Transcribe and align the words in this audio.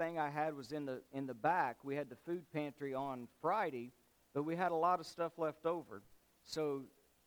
thing 0.00 0.18
I 0.18 0.30
had 0.30 0.56
was 0.56 0.72
in 0.72 0.86
the 0.86 1.02
in 1.12 1.26
the 1.26 1.34
back. 1.34 1.76
We 1.84 1.94
had 1.94 2.08
the 2.08 2.16
food 2.16 2.44
pantry 2.54 2.94
on 2.94 3.28
Friday, 3.42 3.92
but 4.32 4.44
we 4.44 4.56
had 4.56 4.72
a 4.72 4.76
lot 4.76 4.98
of 4.98 5.06
stuff 5.06 5.32
left 5.36 5.66
over. 5.66 6.02
So 6.44 6.84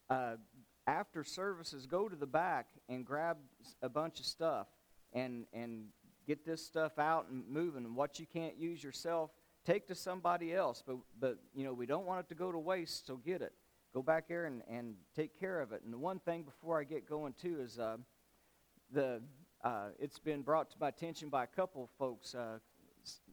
uh, 0.09 0.38
after 0.88 1.23
services, 1.23 1.86
go 1.86 2.09
to 2.09 2.15
the 2.15 2.25
back 2.25 2.65
and 2.89 3.05
grab 3.05 3.38
a 3.83 3.89
bunch 3.89 4.20
of 4.20 4.25
stuff 4.25 4.67
and 5.13 5.46
and 5.54 5.86
get 6.25 6.46
this 6.46 6.65
stuff 6.65 6.97
out 6.97 7.28
and 7.29 7.47
moving. 7.47 7.94
What 7.94 8.20
you 8.20 8.25
can't 8.25 8.57
use 8.57 8.84
yourself, 8.84 9.30
take 9.66 9.88
to 9.90 9.96
somebody 9.96 10.52
else. 10.55 10.82
But 10.86 10.98
but 11.20 11.38
you 11.54 11.66
know 11.66 11.74
we 11.74 11.86
don't 11.86 12.08
want 12.08 12.21
it 12.21 12.30
to 12.30 12.36
go 12.36 12.52
to 12.52 12.58
waste, 12.58 13.05
so 13.05 13.18
get 13.18 13.44
it. 13.44 13.54
Go 13.94 14.02
back 14.02 14.28
there 14.28 14.46
and, 14.46 14.64
and 14.68 14.96
take 15.16 15.40
care 15.40 15.62
of 15.62 15.74
it. 15.74 15.84
And 15.84 15.94
the 15.94 16.00
one 16.00 16.18
thing 16.18 16.42
before 16.42 16.80
I 16.80 16.86
get 16.86 17.08
going 17.08 17.36
too 17.40 17.60
is 17.62 17.78
uh, 17.78 17.98
the 18.92 19.21
uh, 19.64 19.88
it's 20.00 20.20
been 20.20 20.41
brought 20.41 20.70
to 20.71 20.77
my 20.80 20.89
attention 20.89 21.30
by 21.30 21.43
a 21.43 21.48
couple 21.48 21.84
of 21.84 21.89
folks. 21.98 22.36
Uh, 22.36 22.59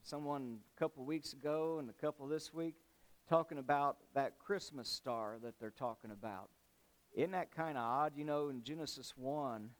someone 0.03 0.59
a 0.77 0.79
couple 0.79 1.05
weeks 1.05 1.33
ago 1.33 1.79
and 1.79 1.89
a 1.91 1.93
couple 1.93 2.27
this 2.27 2.53
week 2.53 2.75
talking 3.29 3.59
about 3.59 3.99
that 4.15 4.39
Christmas 4.39 4.89
star 4.89 5.37
that 5.43 5.59
they're 5.61 5.71
talking 5.71 6.11
about. 6.11 6.51
Isn't 7.15 7.33
that 7.33 7.55
kind 7.55 7.77
of 7.77 7.85
odd? 7.85 8.13
You 8.17 8.25
know, 8.25 8.49
in 8.49 8.63
Genesis 8.63 9.13
1, 9.17 9.71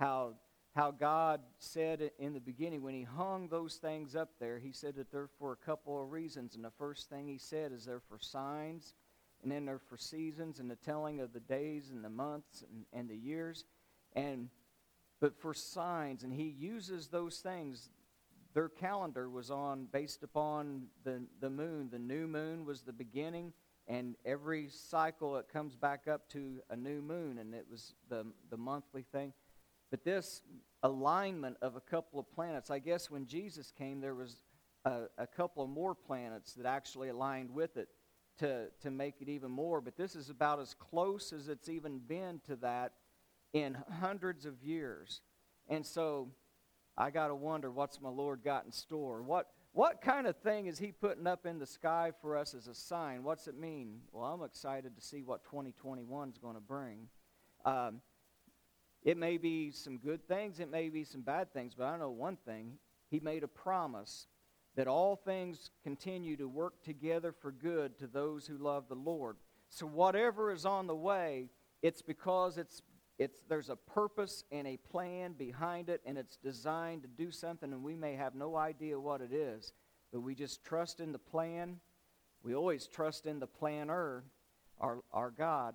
how, 0.00 0.34
how 0.74 0.90
God 0.90 1.40
said 1.58 2.10
in 2.18 2.32
the 2.32 2.40
beginning, 2.40 2.82
when 2.82 2.94
He 2.94 3.02
hung 3.02 3.48
those 3.48 3.74
things 3.76 4.16
up 4.16 4.30
there, 4.40 4.58
He 4.58 4.72
said 4.72 4.96
that 4.96 5.10
they're 5.10 5.28
for 5.38 5.52
a 5.52 5.56
couple 5.56 6.02
of 6.02 6.10
reasons. 6.10 6.54
And 6.54 6.64
the 6.64 6.72
first 6.78 7.08
thing 7.08 7.28
He 7.28 7.38
said 7.38 7.72
is 7.72 7.84
they're 7.84 8.00
for 8.00 8.18
signs, 8.18 8.94
and 9.42 9.52
then 9.52 9.64
they're 9.64 9.78
for 9.78 9.96
seasons 9.96 10.58
and 10.58 10.70
the 10.70 10.76
telling 10.76 11.20
of 11.20 11.32
the 11.32 11.40
days 11.40 11.90
and 11.90 12.04
the 12.04 12.10
months 12.10 12.64
and, 12.72 12.84
and 12.92 13.08
the 13.08 13.16
years. 13.16 13.64
And 14.14 14.48
but 15.20 15.40
for 15.40 15.54
signs, 15.54 16.22
and 16.22 16.32
he 16.32 16.54
uses 16.58 17.08
those 17.08 17.38
things. 17.38 17.90
Their 18.54 18.68
calendar 18.68 19.28
was 19.28 19.50
on 19.50 19.86
based 19.92 20.22
upon 20.22 20.86
the, 21.04 21.22
the 21.40 21.50
moon. 21.50 21.88
The 21.90 21.98
new 21.98 22.26
moon 22.26 22.64
was 22.64 22.82
the 22.82 22.92
beginning, 22.92 23.52
and 23.86 24.16
every 24.24 24.68
cycle 24.68 25.36
it 25.36 25.46
comes 25.52 25.74
back 25.74 26.08
up 26.08 26.28
to 26.30 26.60
a 26.70 26.76
new 26.76 27.02
moon, 27.02 27.38
and 27.38 27.54
it 27.54 27.66
was 27.70 27.94
the, 28.08 28.26
the 28.50 28.56
monthly 28.56 29.02
thing. 29.02 29.32
But 29.90 30.04
this 30.04 30.42
alignment 30.82 31.56
of 31.62 31.76
a 31.76 31.80
couple 31.80 32.20
of 32.20 32.30
planets, 32.32 32.70
I 32.70 32.78
guess 32.78 33.10
when 33.10 33.26
Jesus 33.26 33.72
came, 33.76 34.00
there 34.00 34.14
was 34.14 34.42
a, 34.84 35.04
a 35.16 35.26
couple 35.26 35.64
of 35.64 35.70
more 35.70 35.94
planets 35.94 36.54
that 36.54 36.66
actually 36.66 37.08
aligned 37.08 37.50
with 37.50 37.76
it 37.76 37.88
to, 38.38 38.66
to 38.82 38.90
make 38.90 39.16
it 39.20 39.28
even 39.28 39.50
more. 39.50 39.80
But 39.80 39.96
this 39.96 40.14
is 40.14 40.30
about 40.30 40.60
as 40.60 40.74
close 40.74 41.32
as 41.32 41.48
it's 41.48 41.68
even 41.68 41.98
been 41.98 42.40
to 42.46 42.56
that 42.56 42.92
in 43.52 43.76
hundreds 44.00 44.46
of 44.46 44.62
years. 44.62 45.20
And 45.68 45.84
so 45.84 46.28
I 46.96 47.10
got 47.10 47.28
to 47.28 47.34
wonder 47.34 47.70
what's 47.70 48.00
my 48.00 48.08
Lord 48.08 48.40
got 48.44 48.64
in 48.64 48.72
store? 48.72 49.22
What, 49.22 49.48
what 49.72 50.00
kind 50.00 50.26
of 50.26 50.36
thing 50.36 50.66
is 50.66 50.78
He 50.78 50.92
putting 50.92 51.26
up 51.26 51.46
in 51.46 51.58
the 51.58 51.66
sky 51.66 52.12
for 52.20 52.36
us 52.36 52.54
as 52.54 52.66
a 52.66 52.74
sign? 52.74 53.22
What's 53.22 53.46
it 53.46 53.58
mean? 53.58 54.00
Well, 54.12 54.24
I'm 54.24 54.42
excited 54.42 54.96
to 54.96 55.02
see 55.02 55.22
what 55.22 55.44
2021 55.44 56.30
is 56.30 56.38
going 56.38 56.54
to 56.54 56.60
bring. 56.60 57.08
Um, 57.64 58.00
it 59.04 59.16
may 59.16 59.38
be 59.38 59.70
some 59.70 59.98
good 59.98 60.26
things, 60.26 60.60
it 60.60 60.70
may 60.70 60.88
be 60.88 61.04
some 61.04 61.22
bad 61.22 61.52
things, 61.52 61.74
but 61.76 61.84
I 61.84 61.96
know 61.96 62.10
one 62.10 62.36
thing. 62.44 62.78
He 63.10 63.20
made 63.20 63.42
a 63.42 63.48
promise 63.48 64.26
that 64.76 64.86
all 64.86 65.16
things 65.16 65.70
continue 65.82 66.36
to 66.36 66.46
work 66.46 66.82
together 66.82 67.32
for 67.32 67.50
good 67.50 67.98
to 67.98 68.06
those 68.06 68.46
who 68.46 68.58
love 68.58 68.84
the 68.88 68.94
Lord. 68.94 69.36
So, 69.70 69.86
whatever 69.86 70.52
is 70.52 70.66
on 70.66 70.86
the 70.86 70.94
way, 70.94 71.48
it's 71.82 72.02
because 72.02 72.58
it's 72.58 72.82
it's, 73.18 73.40
there's 73.48 73.68
a 73.68 73.76
purpose 73.76 74.44
and 74.52 74.66
a 74.66 74.76
plan 74.76 75.32
behind 75.32 75.88
it, 75.88 76.00
and 76.06 76.16
it's 76.16 76.36
designed 76.36 77.02
to 77.02 77.08
do 77.08 77.30
something, 77.30 77.72
and 77.72 77.82
we 77.82 77.96
may 77.96 78.14
have 78.14 78.34
no 78.34 78.54
idea 78.54 78.98
what 78.98 79.20
it 79.20 79.32
is, 79.32 79.72
but 80.12 80.20
we 80.20 80.34
just 80.34 80.64
trust 80.64 81.00
in 81.00 81.10
the 81.10 81.18
plan. 81.18 81.80
We 82.44 82.54
always 82.54 82.86
trust 82.86 83.26
in 83.26 83.40
the 83.40 83.46
planner, 83.46 84.22
our, 84.80 85.02
our 85.12 85.30
God, 85.30 85.74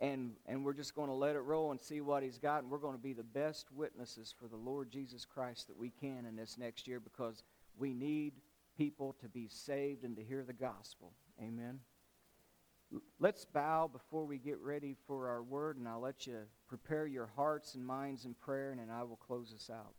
and, 0.00 0.32
and 0.46 0.64
we're 0.64 0.74
just 0.74 0.94
going 0.94 1.08
to 1.08 1.14
let 1.14 1.34
it 1.34 1.40
roll 1.40 1.72
and 1.72 1.80
see 1.80 2.00
what 2.00 2.22
He's 2.22 2.38
got, 2.38 2.62
and 2.62 2.70
we're 2.70 2.78
going 2.78 2.96
to 2.96 3.02
be 3.02 3.12
the 3.12 3.24
best 3.24 3.72
witnesses 3.72 4.32
for 4.38 4.46
the 4.46 4.56
Lord 4.56 4.90
Jesus 4.90 5.24
Christ 5.24 5.66
that 5.66 5.76
we 5.76 5.90
can 5.90 6.26
in 6.26 6.36
this 6.36 6.56
next 6.58 6.86
year 6.86 7.00
because 7.00 7.42
we 7.76 7.92
need 7.92 8.34
people 8.78 9.16
to 9.20 9.28
be 9.28 9.48
saved 9.48 10.04
and 10.04 10.16
to 10.16 10.22
hear 10.22 10.44
the 10.44 10.52
gospel. 10.52 11.12
Amen. 11.42 11.80
Let's 13.18 13.44
bow 13.44 13.88
before 13.88 14.24
we 14.24 14.38
get 14.38 14.58
ready 14.60 14.96
for 15.06 15.28
our 15.28 15.42
word, 15.42 15.76
and 15.76 15.88
I'll 15.88 16.00
let 16.00 16.26
you 16.26 16.38
prepare 16.68 17.06
your 17.06 17.30
hearts 17.34 17.74
and 17.74 17.84
minds 17.84 18.24
in 18.24 18.34
prayer, 18.34 18.70
and 18.70 18.80
then 18.80 18.90
I 18.90 19.02
will 19.02 19.16
close 19.16 19.52
us 19.54 19.70
out. 19.70 19.94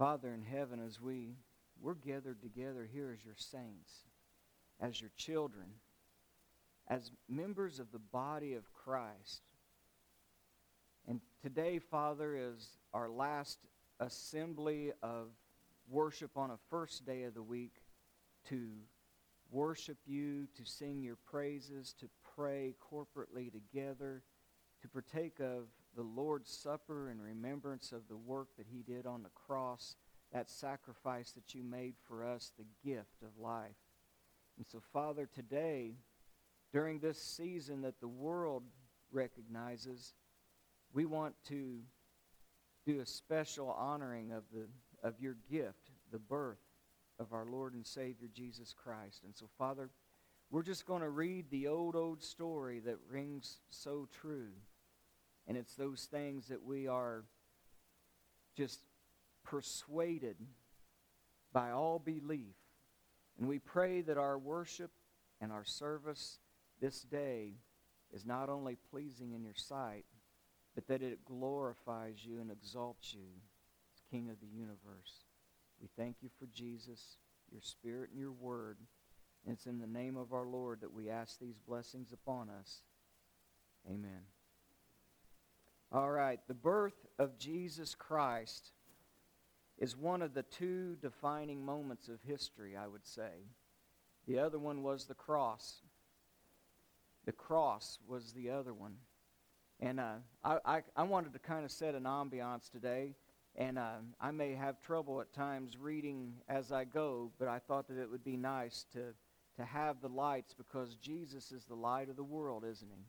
Father 0.00 0.32
in 0.32 0.40
heaven, 0.40 0.80
as 0.82 0.98
we 0.98 1.34
we're 1.78 1.92
gathered 1.92 2.40
together 2.40 2.88
here 2.90 3.14
as 3.14 3.22
your 3.22 3.34
saints, 3.36 4.06
as 4.80 4.98
your 4.98 5.10
children, 5.14 5.66
as 6.88 7.12
members 7.28 7.78
of 7.78 7.92
the 7.92 7.98
body 7.98 8.54
of 8.54 8.72
Christ. 8.72 9.42
And 11.06 11.20
today, 11.42 11.78
Father, 11.78 12.34
is 12.34 12.78
our 12.94 13.10
last 13.10 13.58
assembly 13.98 14.92
of 15.02 15.32
worship 15.86 16.30
on 16.34 16.50
a 16.50 16.58
first 16.70 17.04
day 17.04 17.24
of 17.24 17.34
the 17.34 17.42
week 17.42 17.82
to 18.48 18.68
worship 19.50 19.98
you, 20.06 20.46
to 20.56 20.64
sing 20.64 21.02
your 21.02 21.18
praises, 21.30 21.94
to 22.00 22.08
pray 22.34 22.74
corporately 22.90 23.52
together, 23.52 24.22
to 24.80 24.88
partake 24.88 25.40
of 25.40 25.66
the 25.96 26.02
Lord's 26.02 26.50
Supper 26.50 27.10
in 27.10 27.20
remembrance 27.20 27.92
of 27.92 28.08
the 28.08 28.16
work 28.16 28.48
that 28.56 28.66
He 28.70 28.82
did 28.82 29.06
on 29.06 29.22
the 29.22 29.30
cross, 29.30 29.96
that 30.32 30.50
sacrifice 30.50 31.32
that 31.32 31.54
you 31.54 31.62
made 31.62 31.94
for 32.06 32.24
us, 32.24 32.52
the 32.56 32.88
gift 32.88 33.22
of 33.22 33.42
life. 33.42 33.76
And 34.56 34.66
so, 34.66 34.80
Father, 34.92 35.28
today, 35.32 35.94
during 36.72 37.00
this 37.00 37.20
season 37.20 37.82
that 37.82 38.00
the 38.00 38.08
world 38.08 38.62
recognizes, 39.10 40.14
we 40.92 41.04
want 41.04 41.34
to 41.48 41.80
do 42.86 43.00
a 43.00 43.06
special 43.06 43.70
honoring 43.70 44.32
of, 44.32 44.44
the, 44.52 44.66
of 45.06 45.20
your 45.20 45.36
gift, 45.50 45.90
the 46.12 46.18
birth 46.18 46.58
of 47.18 47.32
our 47.32 47.46
Lord 47.46 47.74
and 47.74 47.86
Savior 47.86 48.28
Jesus 48.32 48.72
Christ. 48.72 49.22
And 49.24 49.34
so, 49.36 49.46
Father, 49.58 49.90
we're 50.50 50.62
just 50.62 50.86
going 50.86 51.02
to 51.02 51.10
read 51.10 51.50
the 51.50 51.68
old, 51.68 51.94
old 51.94 52.22
story 52.22 52.80
that 52.80 52.96
rings 53.08 53.58
so 53.70 54.08
true. 54.20 54.52
And 55.50 55.58
it's 55.58 55.74
those 55.74 56.06
things 56.08 56.46
that 56.46 56.62
we 56.62 56.86
are 56.86 57.24
just 58.56 58.78
persuaded 59.42 60.36
by 61.52 61.72
all 61.72 61.98
belief. 61.98 62.54
And 63.36 63.48
we 63.48 63.58
pray 63.58 64.00
that 64.02 64.16
our 64.16 64.38
worship 64.38 64.92
and 65.40 65.50
our 65.50 65.64
service 65.64 66.38
this 66.80 67.00
day 67.00 67.54
is 68.14 68.24
not 68.24 68.48
only 68.48 68.76
pleasing 68.92 69.32
in 69.32 69.42
your 69.42 69.56
sight, 69.56 70.04
but 70.76 70.86
that 70.86 71.02
it 71.02 71.24
glorifies 71.24 72.24
you 72.24 72.38
and 72.38 72.52
exalts 72.52 73.12
you 73.12 73.26
as 73.92 74.02
King 74.08 74.30
of 74.30 74.38
the 74.38 74.56
universe. 74.56 75.24
We 75.82 75.88
thank 75.96 76.18
you 76.20 76.28
for 76.38 76.46
Jesus, 76.54 77.16
your 77.50 77.62
Spirit, 77.62 78.10
and 78.10 78.20
your 78.20 78.30
Word. 78.30 78.76
And 79.44 79.52
it's 79.52 79.66
in 79.66 79.80
the 79.80 79.88
name 79.88 80.16
of 80.16 80.32
our 80.32 80.46
Lord 80.46 80.82
that 80.82 80.94
we 80.94 81.10
ask 81.10 81.40
these 81.40 81.58
blessings 81.66 82.12
upon 82.12 82.50
us. 82.50 82.82
Amen. 83.90 84.22
All 85.92 86.10
right, 86.10 86.38
the 86.46 86.54
birth 86.54 87.06
of 87.18 87.36
Jesus 87.36 87.96
Christ 87.96 88.70
is 89.76 89.96
one 89.96 90.22
of 90.22 90.34
the 90.34 90.44
two 90.44 90.96
defining 91.02 91.64
moments 91.64 92.08
of 92.08 92.22
history, 92.22 92.76
I 92.76 92.86
would 92.86 93.04
say. 93.04 93.48
The 94.28 94.38
other 94.38 94.58
one 94.58 94.84
was 94.84 95.06
the 95.06 95.14
cross. 95.14 95.82
The 97.24 97.32
cross 97.32 97.98
was 98.06 98.32
the 98.32 98.50
other 98.50 98.72
one. 98.72 98.94
And 99.80 99.98
uh, 99.98 100.12
I, 100.44 100.58
I, 100.64 100.82
I, 100.94 101.02
wanted 101.02 101.32
to 101.32 101.40
kind 101.40 101.64
of 101.64 101.72
set 101.72 101.96
an 101.96 102.04
ambiance 102.04 102.70
today, 102.70 103.16
and 103.56 103.76
uh, 103.76 103.94
I 104.20 104.30
may 104.30 104.54
have 104.54 104.80
trouble 104.80 105.20
at 105.20 105.32
times 105.32 105.76
reading 105.76 106.34
as 106.48 106.70
I 106.70 106.84
go, 106.84 107.32
but 107.36 107.48
I 107.48 107.58
thought 107.58 107.88
that 107.88 108.00
it 108.00 108.08
would 108.08 108.22
be 108.22 108.36
nice 108.36 108.84
to, 108.92 109.06
to 109.56 109.64
have 109.64 110.00
the 110.02 110.08
lights 110.08 110.54
because 110.54 110.94
Jesus 110.96 111.50
is 111.50 111.64
the 111.64 111.74
light 111.74 112.10
of 112.10 112.16
the 112.16 112.22
world, 112.22 112.62
isn't 112.64 112.90
he? 112.94 113.06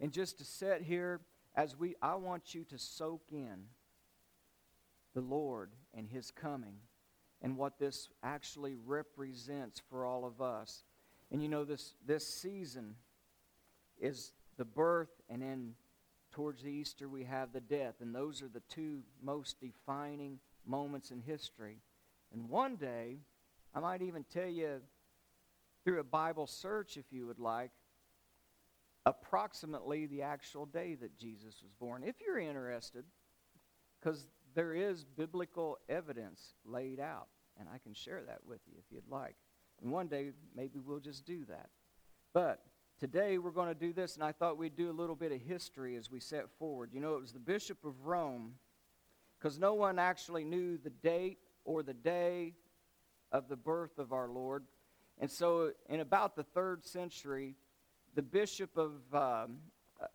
And 0.00 0.12
just 0.12 0.38
to 0.38 0.44
sit 0.44 0.82
here 0.82 1.20
as 1.54 1.78
we 1.78 1.94
I 2.02 2.14
want 2.16 2.54
you 2.54 2.64
to 2.64 2.78
soak 2.78 3.22
in 3.30 3.66
the 5.14 5.20
Lord 5.20 5.70
and 5.96 6.08
his 6.08 6.30
coming 6.30 6.76
and 7.40 7.56
what 7.56 7.78
this 7.78 8.08
actually 8.22 8.74
represents 8.86 9.80
for 9.90 10.04
all 10.04 10.24
of 10.24 10.40
us. 10.40 10.82
And 11.30 11.42
you 11.42 11.48
know, 11.48 11.64
this, 11.64 11.94
this 12.06 12.26
season 12.26 12.96
is 14.00 14.32
the 14.56 14.64
birth, 14.64 15.10
and 15.28 15.42
then 15.42 15.74
towards 16.32 16.62
the 16.62 16.70
Easter, 16.70 17.08
we 17.08 17.24
have 17.24 17.52
the 17.52 17.60
death. 17.60 17.96
And 18.00 18.14
those 18.14 18.42
are 18.42 18.48
the 18.48 18.62
two 18.68 19.02
most 19.22 19.60
defining 19.60 20.38
moments 20.66 21.10
in 21.10 21.20
history. 21.20 21.78
And 22.32 22.48
one 22.48 22.76
day, 22.76 23.18
I 23.74 23.80
might 23.80 24.02
even 24.02 24.24
tell 24.24 24.48
you 24.48 24.80
through 25.84 26.00
a 26.00 26.04
Bible 26.04 26.46
search, 26.46 26.96
if 26.96 27.04
you 27.10 27.26
would 27.26 27.38
like, 27.38 27.70
approximately 29.06 30.06
the 30.06 30.22
actual 30.22 30.66
day 30.66 30.94
that 30.94 31.16
Jesus 31.18 31.60
was 31.62 31.72
born, 31.78 32.02
if 32.04 32.16
you're 32.24 32.38
interested, 32.38 33.04
because 34.00 34.26
there 34.54 34.74
is 34.74 35.04
biblical 35.04 35.78
evidence 35.88 36.54
laid 36.64 37.00
out, 37.00 37.28
and 37.58 37.68
I 37.72 37.78
can 37.78 37.92
share 37.92 38.22
that 38.26 38.40
with 38.46 38.60
you 38.66 38.74
if 38.78 38.84
you'd 38.90 39.08
like. 39.08 39.36
And 39.82 39.90
one 39.90 40.06
day, 40.06 40.30
maybe 40.54 40.78
we'll 40.78 41.00
just 41.00 41.26
do 41.26 41.44
that. 41.46 41.68
But 42.32 42.62
today, 42.98 43.38
we're 43.38 43.50
going 43.50 43.68
to 43.68 43.74
do 43.74 43.92
this, 43.92 44.14
and 44.14 44.24
I 44.24 44.32
thought 44.32 44.56
we'd 44.56 44.76
do 44.76 44.90
a 44.90 44.92
little 44.92 45.16
bit 45.16 45.32
of 45.32 45.40
history 45.40 45.96
as 45.96 46.10
we 46.10 46.20
set 46.20 46.50
forward. 46.58 46.90
You 46.92 47.00
know, 47.00 47.14
it 47.14 47.20
was 47.20 47.32
the 47.32 47.40
Bishop 47.40 47.84
of 47.84 48.06
Rome, 48.06 48.54
because 49.38 49.58
no 49.58 49.74
one 49.74 49.98
actually 49.98 50.44
knew 50.44 50.78
the 50.78 50.90
date 50.90 51.38
or 51.64 51.82
the 51.82 51.94
day 51.94 52.54
of 53.32 53.48
the 53.48 53.56
birth 53.56 53.98
of 53.98 54.12
our 54.12 54.28
Lord. 54.28 54.64
And 55.18 55.30
so, 55.30 55.72
in 55.88 56.00
about 56.00 56.36
the 56.36 56.42
third 56.42 56.84
century, 56.84 57.56
the 58.14 58.22
Bishop 58.22 58.76
of, 58.76 58.92
um, 59.12 59.58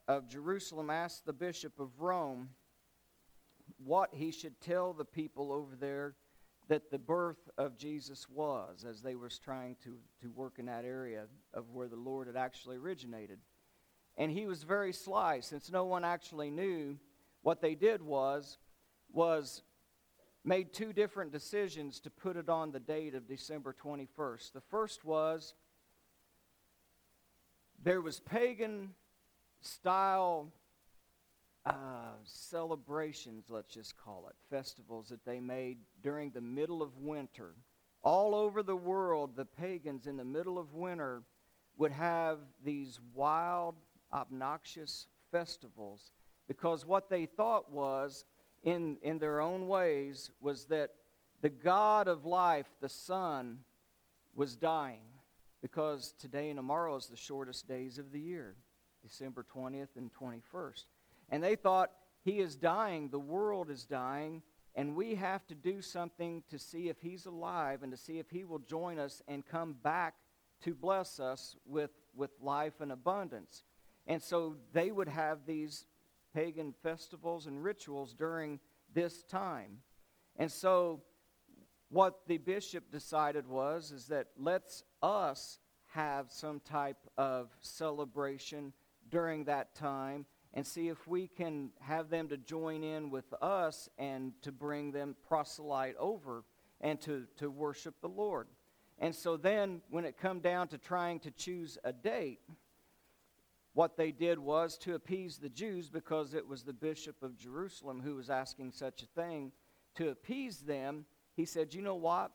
of 0.08 0.28
Jerusalem 0.30 0.90
asked 0.90 1.26
the 1.26 1.34
Bishop 1.34 1.80
of 1.80 2.00
Rome 2.00 2.50
what 3.84 4.10
he 4.14 4.32
should 4.32 4.60
tell 4.62 4.94
the 4.94 5.06
people 5.06 5.52
over 5.52 5.76
there 5.76 6.16
that 6.70 6.92
the 6.92 7.00
birth 7.00 7.50
of 7.58 7.78
Jesus 7.78 8.28
was 8.30 8.86
as 8.88 9.02
they 9.02 9.16
were 9.16 9.30
trying 9.44 9.76
to, 9.84 9.98
to 10.22 10.30
work 10.32 10.60
in 10.60 10.66
that 10.68 10.86
area 10.86 11.26
of 11.54 11.72
where 11.72 11.88
the 11.88 11.96
Lord 11.96 12.28
had 12.28 12.36
actually 12.36 12.78
originated. 12.78 13.40
And 14.18 14.32
he 14.32 14.46
was 14.46 14.64
very 14.64 14.94
sly 14.94 15.40
since 15.40 15.72
no 15.72 15.86
one 15.86 16.06
actually 16.06 16.52
knew 16.52 16.98
what 17.42 17.62
they 17.62 17.76
did 17.76 18.02
was 18.02 18.58
was 19.12 19.64
made 20.44 20.72
two 20.72 20.94
different 20.94 21.32
decisions 21.32 22.00
to 22.02 22.10
put 22.10 22.38
it 22.38 22.50
on 22.50 22.72
the 22.72 22.80
date 22.80 23.16
of 23.16 23.28
December 23.28 23.76
21st. 23.84 24.54
The 24.54 24.62
first 24.62 25.04
was 25.04 25.54
there 27.84 28.02
was 28.02 28.20
pagan 28.20 28.90
style 29.62 30.52
uh, 31.66 32.14
celebrations, 32.24 33.46
let's 33.50 33.74
just 33.74 33.96
call 33.98 34.28
it, 34.30 34.36
festivals 34.50 35.10
that 35.10 35.24
they 35.26 35.40
made 35.40 35.78
during 36.02 36.32
the 36.32 36.42
middle 36.42 36.82
of 36.82 36.98
winter. 36.98 37.54
All 38.02 38.34
over 38.34 38.64
the 38.64 38.76
world, 38.76 39.36
the 39.36 39.46
pagans 39.46 40.08
in 40.08 40.18
the 40.18 40.26
middle 40.26 40.58
of 40.58 40.74
winter 40.74 41.24
would 41.78 41.92
have 41.92 42.40
these 42.64 43.00
wild, 43.14 43.76
obnoxious 44.14 45.08
festivals 45.32 46.12
because 46.48 46.86
what 46.86 47.10
they 47.10 47.26
thought 47.26 47.72
was, 47.72 48.26
in, 48.64 48.98
in 49.04 49.20
their 49.20 49.40
own 49.40 49.68
ways, 49.68 50.32
was 50.42 50.66
that 50.66 50.92
the 51.42 51.50
God 51.50 52.08
of 52.08 52.26
life, 52.26 52.66
the 52.82 52.90
sun, 52.90 53.60
was 54.36 54.56
dying 54.56 55.02
because 55.62 56.14
today 56.20 56.50
and 56.50 56.58
tomorrow 56.58 56.96
is 56.96 57.08
the 57.08 57.18
shortest 57.18 57.68
days 57.68 57.98
of 57.98 58.12
the 58.12 58.20
year, 58.20 58.56
December 59.04 59.46
20th 59.56 59.96
and 59.98 60.12
21st. 60.14 60.86
And 61.30 61.44
they 61.44 61.56
thought, 61.56 61.92
He 62.24 62.40
is 62.40 62.56
dying, 62.56 63.10
the 63.10 63.20
world 63.20 63.70
is 63.70 63.86
dying, 63.86 64.42
and 64.76 64.96
we 64.96 65.16
have 65.16 65.46
to 65.48 65.56
do 65.56 65.82
something 65.82 66.44
to 66.50 66.58
see 66.58 66.90
if 66.90 67.02
He's 67.02 67.26
alive 67.26 67.84
and 67.84 67.92
to 67.92 67.98
see 67.98 68.20
if 68.20 68.30
He 68.30 68.46
will 68.46 68.60
join 68.60 69.00
us 69.00 69.22
and 69.28 69.46
come 69.46 69.76
back 69.84 70.16
to 70.62 70.74
bless 70.74 71.20
us 71.20 71.56
with, 71.66 71.92
with 72.16 72.32
life 72.42 72.82
and 72.82 72.92
abundance. 72.92 73.64
And 74.08 74.22
so 74.22 74.56
they 74.74 74.92
would 74.92 75.08
have 75.08 75.46
these 75.46 75.86
pagan 76.34 76.74
festivals 76.84 77.48
and 77.48 77.64
rituals 77.64 78.14
during 78.14 78.60
this 78.94 79.24
time. 79.24 79.80
And 80.36 80.52
so 80.52 81.02
what 81.90 82.22
the 82.28 82.38
bishop 82.38 82.92
decided 82.92 83.48
was 83.48 83.92
is 83.92 84.08
that 84.08 84.28
let's 84.38 84.84
us 85.02 85.60
have 85.88 86.32
some 86.32 86.60
type 86.60 87.08
of 87.18 87.50
celebration 87.62 88.74
during 89.10 89.46
that 89.46 89.74
time 89.76 90.26
and 90.54 90.66
see 90.66 90.88
if 90.88 91.08
we 91.08 91.28
can 91.28 91.70
have 91.80 92.10
them 92.10 92.28
to 92.28 92.38
join 92.38 92.84
in 92.84 93.10
with 93.10 93.34
us 93.42 93.90
and 93.98 94.34
to 94.42 94.52
bring 94.52 94.92
them 94.92 95.16
proselyte 95.28 95.96
over 95.98 96.44
and 96.82 97.00
to, 97.02 97.26
to 97.38 97.50
worship 97.50 97.96
the 98.02 98.08
Lord. 98.08 98.48
And 99.00 99.16
so 99.16 99.38
then, 99.38 99.82
when 99.90 100.06
it 100.06 100.18
come 100.18 100.40
down 100.40 100.68
to 100.70 100.78
trying 100.78 101.20
to 101.22 101.32
choose 101.32 101.78
a 101.84 101.94
date, 101.94 102.40
what 103.74 103.96
they 103.96 104.12
did 104.12 104.40
was 104.40 104.78
to 104.80 104.96
appease 104.96 105.38
the 105.38 105.50
Jews 105.50 105.90
because 105.90 106.34
it 106.34 106.48
was 106.48 106.64
the 106.64 106.74
bishop 106.74 107.24
of 107.24 107.38
Jerusalem 107.38 108.02
who 108.04 108.16
was 108.16 108.30
asking 108.30 108.72
such 108.72 109.04
a 109.04 109.22
thing. 109.22 109.52
To 109.96 110.10
appease 110.10 110.60
them, 110.60 111.06
he 111.40 111.46
said, 111.46 111.74
You 111.74 111.82
know 111.82 111.96
what? 111.96 112.32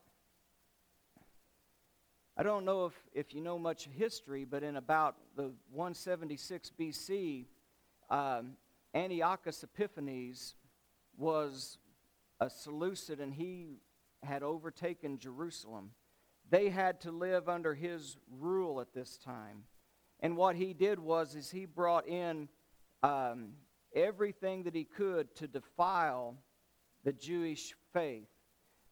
I 2.39 2.43
don't 2.43 2.65
know 2.65 2.87
if, 2.87 2.95
if 3.12 3.35
you 3.35 3.43
know 3.43 3.59
much 3.59 3.85
history, 3.85 4.47
but 4.47 4.62
in 4.62 4.77
about 4.77 5.17
the 5.37 5.53
176 5.71 6.73
BC, 6.81 7.45
um, 8.09 8.56
Antiochus 8.95 9.62
Epiphanes 9.62 10.55
was 11.19 11.77
a 12.41 12.49
Seleucid 12.49 13.21
and 13.21 13.35
he 13.35 13.77
had 14.23 14.43
overtaken 14.43 15.19
Jerusalem. 15.19 15.91
They 16.49 16.71
had 16.71 17.03
to 17.03 17.12
live 17.12 17.47
under 17.47 17.75
his 17.75 18.17
rule 18.41 18.81
at 18.81 18.95
this 18.95 19.19
time. 19.19 19.65
And 20.21 20.35
what 20.35 20.56
he 20.56 20.73
did 20.73 20.99
was 20.99 21.35
is 21.35 21.51
he 21.51 21.67
brought 21.67 22.09
in 22.09 22.49
um, 23.03 23.51
everything 23.95 24.62
that 24.62 24.75
he 24.75 24.85
could 24.85 25.37
to 25.37 25.47
defile 25.47 26.37
the 27.05 27.12
Jewish 27.12 27.75
faith, 27.93 28.29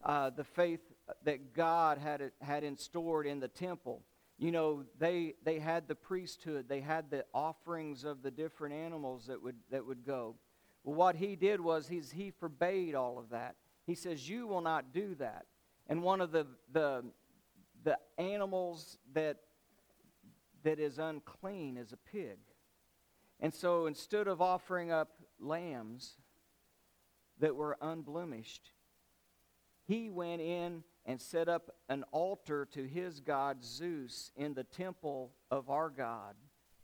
uh, 0.05 0.31
the 0.31 0.45
faith 0.45 0.81
that 1.25 1.55
God 1.55 1.99
had, 1.99 2.33
had 2.41 2.65
instaured 2.65 3.27
in 3.27 3.41
the 3.41 3.49
temple. 3.49 4.03
You 4.39 4.51
know, 4.51 4.85
they, 4.99 5.35
they 5.45 5.59
had 5.59 5.87
the 5.87 5.95
priesthood, 5.95 6.67
they 6.69 6.81
had 6.81 7.11
the 7.11 7.25
offerings 7.33 8.05
of 8.05 8.23
the 8.23 8.31
different 8.31 8.75
animals 8.75 9.27
that 9.27 9.41
would, 9.43 9.57
that 9.71 9.87
would 9.87 10.05
go. 10.05 10.37
Well, 10.85 10.97
what 10.97 11.17
he 11.17 11.37
did 11.37 11.61
was 11.61 11.87
he's, 11.87 12.11
he 12.11 12.31
forbade 12.31 12.95
all 12.95 13.19
of 13.19 13.31
that. 13.31 13.55
He 13.87 13.95
says, 13.95 14.29
You 14.29 14.47
will 14.47 14.61
not 14.61 14.93
do 14.93 15.15
that. 15.17 15.47
And 15.89 16.03
one 16.03 16.21
of 16.21 16.33
the, 16.33 16.47
the, 16.73 17.05
the 17.85 17.99
animals 18.19 18.99
that, 19.15 19.39
that 20.65 20.79
is 20.79 20.99
unclean 20.99 21.77
is 21.77 21.93
a 21.93 21.97
pig. 21.97 22.39
And 23.41 23.53
so 23.53 23.87
instead 23.87 24.29
of 24.29 24.41
offering 24.41 24.93
up 24.93 25.11
lambs 25.41 26.15
that 27.39 27.55
were 27.55 27.77
unblemished, 27.81 28.71
he 29.93 30.09
went 30.09 30.41
in 30.41 30.83
and 31.05 31.21
set 31.21 31.51
up 31.51 31.71
an 31.91 32.03
altar 32.13 32.67
to 32.73 32.83
his 32.89 33.21
god 33.21 33.63
Zeus 33.63 34.33
in 34.37 34.55
the 34.55 34.65
temple 34.65 35.33
of 35.51 35.69
our 35.69 35.91
God 35.91 36.35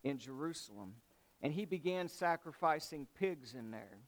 in 0.05 0.19
Jerusalem. 0.19 0.93
And 1.41 1.51
he 1.51 1.65
began 1.65 2.09
sacrificing 2.09 3.07
pigs 3.19 3.55
in 3.55 3.71
there. 3.71 4.01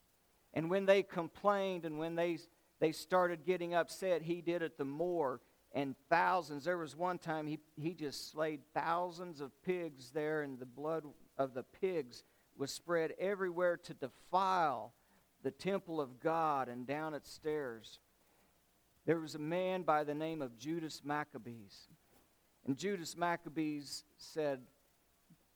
And 0.53 0.69
when 0.69 0.85
they 0.85 1.01
complained 1.01 1.83
and 1.83 1.97
when 1.97 2.13
they, 2.15 2.37
they 2.79 2.91
started 2.91 3.43
getting 3.43 3.73
upset, 3.73 4.21
he 4.21 4.39
did 4.39 4.61
it 4.61 4.77
the 4.77 4.85
more. 4.85 5.41
And 5.71 5.95
thousands, 6.07 6.65
there 6.65 6.77
was 6.77 6.95
one 6.95 7.17
time 7.17 7.47
he, 7.47 7.57
he 7.77 7.95
just 7.95 8.31
slayed 8.31 8.59
thousands 8.75 9.41
of 9.41 9.49
pigs 9.63 10.11
there, 10.11 10.43
and 10.43 10.59
the 10.59 10.65
blood 10.65 11.05
of 11.39 11.55
the 11.55 11.63
pigs 11.63 12.23
was 12.55 12.69
spread 12.69 13.13
everywhere 13.17 13.77
to 13.77 13.95
defile 13.95 14.93
the 15.41 15.51
temple 15.51 15.99
of 15.99 16.19
God 16.19 16.67
and 16.67 16.85
down 16.85 17.15
its 17.15 17.31
stairs 17.31 17.99
there 19.05 19.19
was 19.19 19.35
a 19.35 19.39
man 19.39 19.83
by 19.83 20.03
the 20.03 20.13
name 20.13 20.41
of 20.41 20.57
Judas 20.57 21.01
Maccabees. 21.03 21.87
And 22.65 22.77
Judas 22.77 23.17
Maccabees 23.17 24.03
said, 24.17 24.61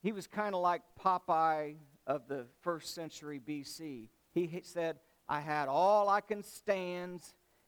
he 0.01 0.11
was 0.11 0.27
kind 0.27 0.55
of 0.55 0.61
like 0.61 0.81
Popeye 1.03 1.75
of 2.07 2.27
the 2.27 2.45
first 2.61 2.93
century 2.93 3.39
BC. 3.39 4.09
He 4.33 4.61
said, 4.63 4.97
I 5.27 5.39
had 5.39 5.67
all 5.67 6.09
I 6.09 6.21
can 6.21 6.43
stand, 6.43 7.21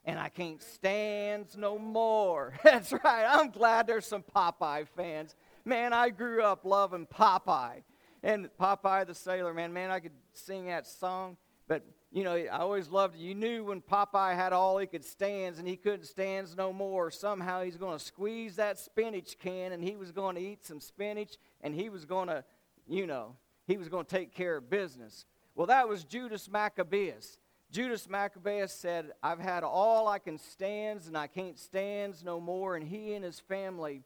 and 0.05 0.19
I 0.19 0.29
can't 0.29 0.61
stand 0.61 1.57
no 1.57 1.79
more. 1.79 2.53
That's 2.63 2.91
right. 2.91 3.25
I'm 3.27 3.49
glad 3.49 3.87
there's 3.87 4.05
some 4.05 4.23
Popeye 4.23 4.87
fans. 4.95 5.35
Man, 5.65 5.93
I 5.93 6.09
grew 6.09 6.43
up 6.43 6.65
loving 6.65 7.07
Popeye. 7.07 7.83
And 8.23 8.49
Popeye 8.59 9.05
the 9.05 9.15
Sailor, 9.15 9.53
man, 9.53 9.73
man, 9.73 9.91
I 9.91 9.99
could 9.99 10.11
sing 10.33 10.65
that 10.67 10.87
song. 10.87 11.37
But 11.67 11.83
you 12.11 12.23
know, 12.23 12.35
I 12.35 12.59
always 12.59 12.89
loved 12.89 13.15
it. 13.15 13.21
You 13.21 13.35
knew 13.35 13.65
when 13.65 13.81
Popeye 13.81 14.35
had 14.35 14.53
all 14.53 14.77
he 14.77 14.87
could 14.87 15.03
stands 15.03 15.59
and 15.59 15.67
he 15.67 15.75
couldn't 15.75 16.05
stands 16.05 16.55
no 16.55 16.71
more. 16.71 17.11
Somehow 17.11 17.63
he's 17.63 17.77
going 17.77 17.97
to 17.97 18.03
squeeze 18.03 18.55
that 18.55 18.79
spinach 18.79 19.37
can 19.39 19.73
and 19.73 19.83
he 19.83 19.95
was 19.95 20.11
going 20.11 20.35
to 20.35 20.41
eat 20.41 20.65
some 20.65 20.79
spinach 20.79 21.37
and 21.61 21.75
he 21.75 21.89
was 21.89 22.05
going 22.05 22.29
to, 22.29 22.43
you 22.87 23.05
know, 23.05 23.35
he 23.65 23.77
was 23.77 23.89
going 23.89 24.05
to 24.05 24.15
take 24.15 24.33
care 24.33 24.57
of 24.57 24.69
business. 24.69 25.25
Well, 25.53 25.67
that 25.67 25.89
was 25.89 26.05
Judas 26.05 26.49
Maccabeus. 26.49 27.39
Judas 27.71 28.07
Maccabeus 28.07 28.73
said, 28.73 29.11
I've 29.21 29.39
had 29.39 29.63
all 29.65 30.07
I 30.07 30.19
can 30.19 30.37
stands 30.37 31.07
and 31.07 31.17
I 31.17 31.27
can't 31.27 31.59
stands 31.59 32.23
no 32.23 32.39
more. 32.39 32.77
And 32.77 32.87
he 32.87 33.13
and 33.13 33.25
his 33.25 33.39
family 33.39 34.03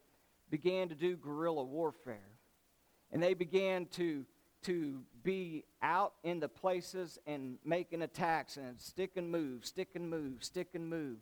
began 0.50 0.90
to 0.90 0.96
do 0.96 1.16
guerrilla 1.16 1.64
warfare. 1.64 2.32
And 3.12 3.22
they 3.22 3.36
began 3.36 3.86
to, 3.98 4.26
to 4.64 5.02
be 5.24 5.66
out 5.82 6.14
in 6.24 6.40
the 6.40 6.48
places 6.48 7.18
and 7.26 7.58
making 7.66 8.02
attacks 8.02 8.58
and 8.58 8.80
stick 8.80 9.12
and 9.16 9.30
move, 9.30 9.66
stick 9.66 9.90
and 9.96 10.10
move, 10.10 10.44
stick 10.44 10.70
and 10.74 10.90
move. 10.90 11.18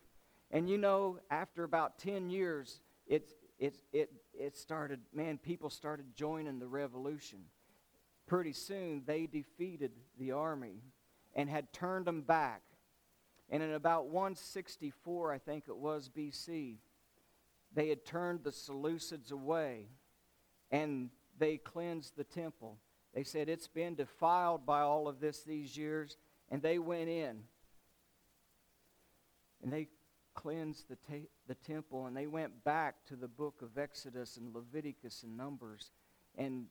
And 0.51 0.69
you 0.69 0.77
know, 0.77 1.19
after 1.29 1.63
about 1.63 1.99
10 1.99 2.29
years, 2.29 2.81
it's, 3.07 3.33
it, 3.59 3.75
it, 3.93 4.11
it 4.33 4.57
started, 4.57 4.99
man, 5.13 5.37
people 5.37 5.69
started 5.69 6.15
joining 6.15 6.59
the 6.59 6.67
revolution. 6.67 7.39
Pretty 8.27 8.53
soon, 8.53 9.03
they 9.05 9.25
defeated 9.25 9.91
the 10.17 10.31
army 10.31 10.83
and 11.35 11.49
had 11.49 11.71
turned 11.73 12.05
them 12.05 12.21
back. 12.21 12.61
And 13.49 13.63
in 13.63 13.73
about 13.73 14.07
164, 14.07 15.33
I 15.33 15.37
think 15.39 15.65
it 15.67 15.77
was 15.77 16.09
BC, 16.09 16.77
they 17.73 17.89
had 17.89 18.05
turned 18.05 18.43
the 18.43 18.51
Seleucids 18.51 19.31
away 19.31 19.87
and 20.71 21.09
they 21.37 21.57
cleansed 21.57 22.15
the 22.15 22.23
temple. 22.23 22.77
They 23.13 23.23
said 23.23 23.49
it's 23.49 23.67
been 23.67 23.95
defiled 23.95 24.65
by 24.65 24.81
all 24.81 25.07
of 25.07 25.19
this 25.19 25.41
these 25.41 25.75
years, 25.75 26.17
and 26.49 26.61
they 26.61 26.79
went 26.79 27.09
in 27.09 27.43
and 29.63 29.73
they 29.73 29.87
cleansed 30.33 30.87
the, 30.89 30.95
ta- 30.95 31.27
the 31.47 31.55
temple 31.55 32.05
and 32.05 32.15
they 32.15 32.27
went 32.27 32.63
back 32.63 32.95
to 33.07 33.15
the 33.15 33.27
book 33.27 33.61
of 33.61 33.77
Exodus 33.77 34.37
and 34.37 34.53
Leviticus 34.55 35.23
and 35.23 35.35
Numbers 35.35 35.91
and 36.37 36.65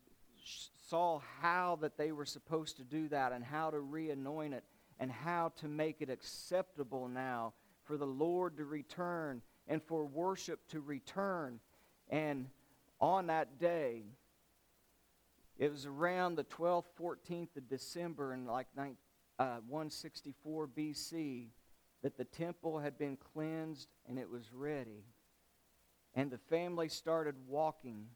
saw 0.89 1.21
how 1.41 1.79
that 1.83 1.99
they 1.99 2.13
were 2.13 2.25
supposed 2.25 2.77
to 2.79 2.85
do 2.85 3.09
that 3.09 3.33
and 3.33 3.45
how 3.45 3.71
to 3.71 3.81
re-anoint 3.81 4.55
it 4.55 4.65
and 4.99 5.13
how 5.13 5.53
to 5.57 5.69
make 5.69 6.01
it 6.01 6.09
acceptable 6.09 7.09
now 7.09 7.53
for 7.85 7.97
the 7.97 8.07
Lord 8.07 8.57
to 8.57 8.65
return 8.65 9.43
and 9.67 9.83
for 9.83 10.07
worship 10.07 10.61
to 10.69 10.81
return. 10.81 11.61
And 12.09 12.47
on 13.01 13.27
that 13.27 13.61
day, 13.61 14.05
it 15.59 15.73
was 15.73 15.87
around 15.87 16.37
the 16.37 16.45
12th, 16.45 16.85
14th 17.01 17.57
of 17.57 17.69
December 17.69 18.33
in 18.33 18.47
like 18.47 18.69
uh, 19.39 19.59
164 19.67 20.69
BC 20.69 21.49
that 22.03 22.17
the 22.17 22.25
temple 22.25 22.79
had 22.79 22.97
been 22.97 23.17
cleansed 23.17 23.89
and 24.09 24.19
it 24.19 24.31
was 24.31 24.53
ready. 24.53 25.05
And 26.15 26.31
the 26.31 26.39
family 26.39 26.89
started 26.89 27.35
walking 27.49 28.07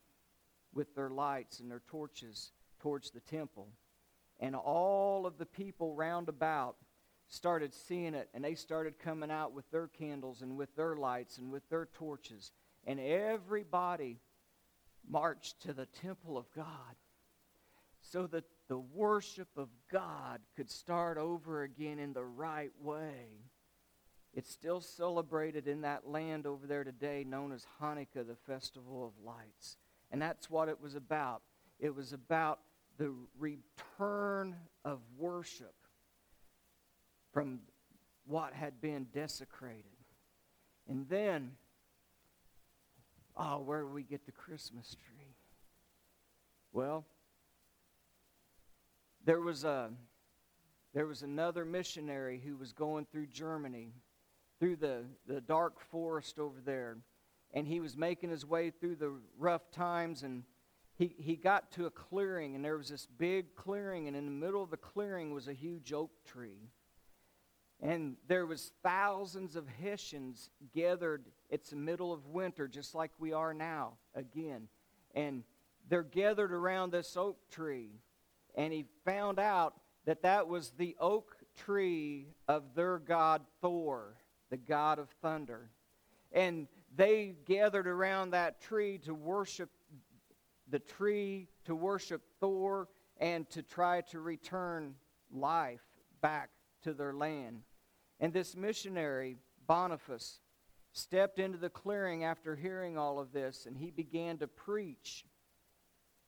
with 0.72 0.94
their 0.94 1.10
lights 1.10 1.58
and 1.58 1.70
their 1.70 1.82
torches 1.88 2.52
towards 2.80 3.10
the 3.10 3.20
temple. 3.20 3.68
And 4.38 4.54
all 4.54 5.26
of 5.26 5.36
the 5.36 5.46
people 5.46 5.94
round 5.94 6.28
about 6.28 6.76
started 7.28 7.72
seeing 7.74 8.14
it, 8.14 8.28
and 8.34 8.44
they 8.44 8.54
started 8.54 8.98
coming 8.98 9.30
out 9.30 9.52
with 9.52 9.68
their 9.70 9.88
candles 9.88 10.42
and 10.42 10.56
with 10.56 10.74
their 10.76 10.96
lights 10.96 11.38
and 11.38 11.50
with 11.50 11.68
their 11.70 11.88
torches. 11.94 12.52
And 12.86 13.00
everybody 13.00 14.20
marched 15.08 15.60
to 15.62 15.72
the 15.72 15.86
temple 15.86 16.36
of 16.36 16.52
God 16.54 16.96
so 18.12 18.26
that 18.26 18.44
the 18.68 18.78
worship 18.78 19.48
of 19.56 19.68
God 19.90 20.40
could 20.54 20.70
start 20.70 21.16
over 21.16 21.62
again 21.62 21.98
in 21.98 22.12
the 22.12 22.24
right 22.24 22.70
way. 22.82 23.40
It's 24.34 24.50
still 24.50 24.82
celebrated 24.82 25.66
in 25.66 25.80
that 25.80 26.06
land 26.06 26.46
over 26.46 26.66
there 26.66 26.84
today, 26.84 27.24
known 27.26 27.52
as 27.52 27.66
Hanukkah, 27.80 28.26
the 28.26 28.36
Festival 28.46 29.06
of 29.06 29.24
Lights. 29.24 29.78
And 30.10 30.20
that's 30.20 30.50
what 30.50 30.68
it 30.68 30.78
was 30.80 30.94
about. 30.94 31.40
It 31.78 31.94
was 31.94 32.12
about 32.12 32.60
the 32.98 33.14
return 33.38 34.56
of 34.84 35.00
worship 35.16 35.74
from 37.32 37.60
what 38.26 38.52
had 38.52 38.78
been 38.80 39.06
desecrated. 39.14 39.84
And 40.86 41.08
then, 41.08 41.52
oh, 43.38 43.60
where 43.60 43.80
do 43.80 43.88
we 43.88 44.02
get 44.02 44.26
the 44.26 44.32
Christmas 44.32 44.96
tree? 45.06 45.36
Well, 46.72 47.06
there 49.24 49.40
was 49.40 49.64
a 49.64 49.90
there 50.94 51.06
was 51.06 51.22
another 51.22 51.64
missionary 51.64 52.40
who 52.44 52.56
was 52.56 52.72
going 52.72 53.06
through 53.06 53.26
Germany 53.28 53.92
through 54.62 54.76
the, 54.76 55.02
the 55.26 55.40
dark 55.40 55.80
forest 55.90 56.38
over 56.38 56.60
there. 56.64 56.98
And 57.52 57.66
he 57.66 57.80
was 57.80 57.96
making 57.96 58.30
his 58.30 58.46
way 58.46 58.70
through 58.70 58.94
the 58.94 59.12
rough 59.36 59.72
times, 59.72 60.22
and 60.22 60.44
he, 60.94 61.16
he 61.18 61.34
got 61.34 61.72
to 61.72 61.86
a 61.86 61.90
clearing, 61.90 62.54
and 62.54 62.64
there 62.64 62.76
was 62.76 62.88
this 62.88 63.08
big 63.18 63.56
clearing, 63.56 64.06
and 64.06 64.16
in 64.16 64.24
the 64.24 64.30
middle 64.30 64.62
of 64.62 64.70
the 64.70 64.76
clearing 64.76 65.34
was 65.34 65.48
a 65.48 65.52
huge 65.52 65.92
oak 65.92 66.12
tree. 66.24 66.70
And 67.80 68.14
there 68.28 68.46
was 68.46 68.70
thousands 68.84 69.56
of 69.56 69.66
Hessians 69.66 70.48
gathered. 70.72 71.24
It's 71.50 71.70
the 71.70 71.76
middle 71.76 72.12
of 72.12 72.26
winter, 72.26 72.68
just 72.68 72.94
like 72.94 73.10
we 73.18 73.32
are 73.32 73.52
now, 73.52 73.94
again. 74.14 74.68
And 75.12 75.42
they're 75.88 76.04
gathered 76.04 76.52
around 76.52 76.92
this 76.92 77.16
oak 77.16 77.38
tree. 77.50 77.90
And 78.54 78.72
he 78.72 78.86
found 79.04 79.38
out 79.38 79.74
that 80.04 80.22
that 80.22 80.48
was 80.48 80.70
the 80.70 80.96
oak 81.00 81.36
tree 81.56 82.28
of 82.48 82.74
their 82.74 82.98
god 82.98 83.42
Thor 83.60 84.16
the 84.52 84.58
God 84.58 84.98
of 84.98 85.08
thunder. 85.22 85.70
And 86.30 86.68
they 86.94 87.36
gathered 87.46 87.86
around 87.86 88.32
that 88.32 88.60
tree 88.60 88.98
to 88.98 89.14
worship 89.14 89.70
the 90.68 90.78
tree, 90.78 91.48
to 91.64 91.74
worship 91.74 92.20
Thor, 92.38 92.88
and 93.16 93.48
to 93.48 93.62
try 93.62 94.02
to 94.10 94.20
return 94.20 94.94
life 95.32 95.80
back 96.20 96.50
to 96.82 96.92
their 96.92 97.14
land. 97.14 97.62
And 98.20 98.30
this 98.30 98.54
missionary, 98.54 99.36
Boniface, 99.66 100.40
stepped 100.92 101.38
into 101.38 101.56
the 101.56 101.70
clearing 101.70 102.24
after 102.24 102.54
hearing 102.54 102.98
all 102.98 103.18
of 103.18 103.32
this, 103.32 103.64
and 103.64 103.74
he 103.74 103.90
began 103.90 104.36
to 104.36 104.46
preach 104.46 105.24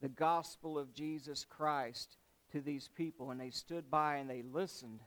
the 0.04 0.11
gospel 0.11 0.78
of 0.78 0.92
Jesus 0.92 1.46
Christ 1.49 2.18
to 2.52 2.61
these 2.61 2.90
people. 2.94 3.30
And 3.30 3.40
they 3.40 3.49
stood 3.49 3.90
by 3.90 4.16
and 4.16 4.28
they 4.28 4.42
listened. 4.42 5.00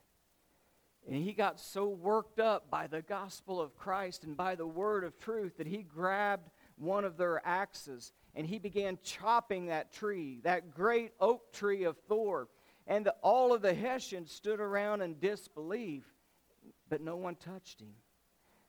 And 1.08 1.24
he 1.24 1.34
got 1.34 1.60
so 1.60 1.88
worked 1.88 2.40
up 2.40 2.72
by 2.72 2.88
the 2.88 3.04
gospel 3.04 3.62
of 3.62 3.78
Christ 3.78 4.24
and 4.24 4.36
by 4.36 4.56
the 4.56 4.66
word 4.66 5.04
of 5.04 5.20
truth 5.20 5.58
that 5.58 5.68
he 5.68 5.84
grabbed 5.84 6.50
one 6.80 7.06
of 7.06 7.16
their 7.16 7.46
axes 7.46 8.12
and 8.34 8.48
he 8.48 8.58
began 8.58 8.98
chopping 9.04 9.68
that 9.68 9.94
tree, 9.94 10.42
that 10.44 10.74
great 10.74 11.12
oak 11.20 11.54
tree 11.54 11.84
of 11.84 11.96
Thor. 12.08 12.48
And 12.88 13.06
the, 13.06 13.14
all 13.22 13.54
of 13.54 13.62
the 13.62 13.76
Hessians 13.76 14.32
stood 14.32 14.60
around 14.60 15.04
in 15.04 15.20
disbelief, 15.20 16.06
but 16.90 17.02
no 17.02 17.18
one 17.18 17.36
touched 17.36 17.82
him. 17.82 17.94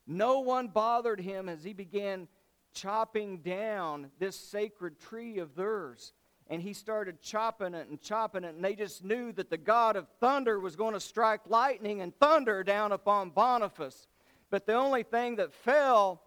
No 0.05 0.41
one 0.41 0.67
bothered 0.67 1.21
him 1.21 1.49
as 1.49 1.63
he 1.63 1.73
began 1.73 2.27
chopping 2.75 3.39
down 3.39 4.11
this 4.19 4.35
sacred 4.35 4.99
tree 4.99 5.39
of 5.39 5.55
theirs 5.55 6.13
and 6.49 6.61
he 6.61 6.73
started 6.73 7.21
chopping 7.21 7.75
it 7.75 7.87
and 7.89 8.01
chopping 8.01 8.43
it, 8.43 8.55
and 8.55 8.65
they 8.65 8.73
just 8.73 9.03
knew 9.03 9.31
that 9.33 9.51
the 9.51 9.57
God 9.57 9.95
of 9.95 10.07
thunder 10.19 10.59
was 10.59 10.75
going 10.75 10.95
to 10.95 10.99
strike 10.99 11.41
lightning 11.47 12.01
and 12.01 12.17
thunder 12.17 12.63
down 12.63 12.91
upon 12.91 13.29
Boniface. 13.29 14.07
But 14.49 14.65
the 14.65 14.73
only 14.73 15.03
thing 15.03 15.35
that 15.35 15.53
fell 15.53 16.23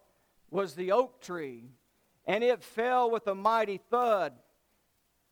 was 0.49 0.75
the 0.75 0.93
oak 0.93 1.21
tree, 1.21 1.65
and 2.25 2.41
it 2.41 2.63
fell 2.63 3.11
with 3.11 3.27
a 3.27 3.35
mighty 3.35 3.81
thud. 3.89 4.33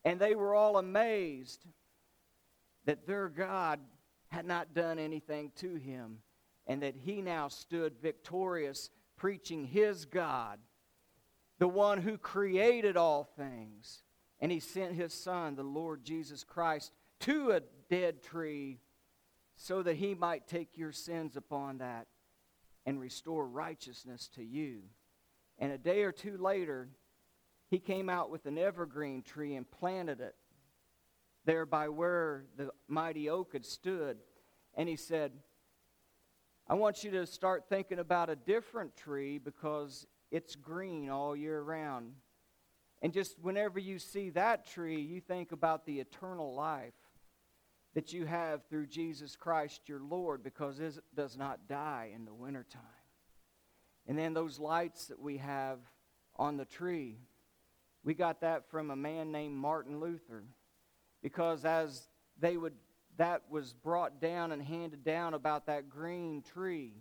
And 0.03 0.19
they 0.19 0.35
were 0.35 0.53
all 0.53 0.77
amazed 0.77 1.65
that 2.85 3.07
their 3.07 3.29
God 3.29 3.79
had 4.27 4.45
not 4.45 4.73
done 4.73 4.99
anything 4.99 5.51
to 5.57 5.75
him, 5.75 6.17
and 6.67 6.81
that 6.83 6.95
he 6.95 7.21
now 7.21 7.47
stood 7.47 7.93
victorious, 8.01 8.89
preaching 9.15 9.63
his 9.65 10.03
God, 10.03 10.59
the 11.59 11.67
one 11.67 12.01
who 12.01 12.17
created 12.17 12.97
all 12.97 13.29
things 13.37 14.03
and 14.41 14.51
he 14.51 14.59
sent 14.59 14.95
his 14.95 15.13
son, 15.13 15.55
the 15.55 15.63
Lord 15.63 16.03
Jesus 16.03 16.43
Christ, 16.43 16.91
to 17.21 17.51
a 17.51 17.61
dead 17.89 18.23
tree 18.23 18.79
so 19.55 19.83
that 19.83 19.97
he 19.97 20.15
might 20.15 20.47
take 20.47 20.77
your 20.77 20.91
sins 20.91 21.37
upon 21.37 21.77
that 21.77 22.07
and 22.85 22.99
restore 22.99 23.47
righteousness 23.47 24.27
to 24.35 24.43
you. 24.43 24.81
And 25.59 25.71
a 25.71 25.77
day 25.77 26.01
or 26.01 26.11
two 26.11 26.37
later, 26.37 26.89
he 27.69 27.77
came 27.77 28.09
out 28.09 28.31
with 28.31 28.47
an 28.47 28.57
evergreen 28.57 29.21
tree 29.21 29.55
and 29.55 29.69
planted 29.69 30.19
it 30.19 30.35
there 31.45 31.67
by 31.67 31.89
where 31.89 32.45
the 32.57 32.71
mighty 32.87 33.29
oak 33.29 33.53
had 33.53 33.65
stood. 33.65 34.17
And 34.73 34.89
he 34.89 34.95
said, 34.95 35.31
I 36.67 36.73
want 36.73 37.03
you 37.03 37.11
to 37.11 37.27
start 37.27 37.65
thinking 37.69 37.99
about 37.99 38.31
a 38.31 38.35
different 38.35 38.95
tree 38.95 39.37
because 39.37 40.07
it's 40.31 40.55
green 40.55 41.09
all 41.09 41.35
year 41.35 41.61
round. 41.61 42.13
And 43.01 43.13
just 43.13 43.39
whenever 43.39 43.79
you 43.79 43.97
see 43.97 44.29
that 44.31 44.67
tree, 44.67 45.01
you 45.01 45.21
think 45.21 45.51
about 45.51 45.85
the 45.85 45.99
eternal 45.99 46.53
life 46.53 46.93
that 47.93 48.13
you 48.13 48.25
have 48.25 48.63
through 48.65 48.87
Jesus 48.87 49.35
Christ 49.35 49.81
your 49.87 49.99
Lord 49.99 50.43
because 50.43 50.79
it 50.79 50.95
does 51.15 51.37
not 51.37 51.67
die 51.67 52.11
in 52.13 52.25
the 52.25 52.33
wintertime. 52.33 52.81
And 54.07 54.17
then 54.17 54.33
those 54.33 54.59
lights 54.59 55.07
that 55.07 55.19
we 55.19 55.37
have 55.37 55.79
on 56.35 56.57
the 56.57 56.65
tree, 56.65 57.17
we 58.03 58.13
got 58.13 58.41
that 58.41 58.69
from 58.69 58.91
a 58.91 58.95
man 58.95 59.31
named 59.31 59.55
Martin 59.55 59.99
Luther 59.99 60.43
because 61.21 61.65
as 61.65 62.07
they 62.39 62.57
would 62.57 62.73
that 63.17 63.43
was 63.49 63.73
brought 63.73 64.21
down 64.21 64.51
and 64.51 64.61
handed 64.61 65.03
down 65.03 65.33
about 65.33 65.65
that 65.65 65.89
green 65.89 66.41
tree 66.41 66.93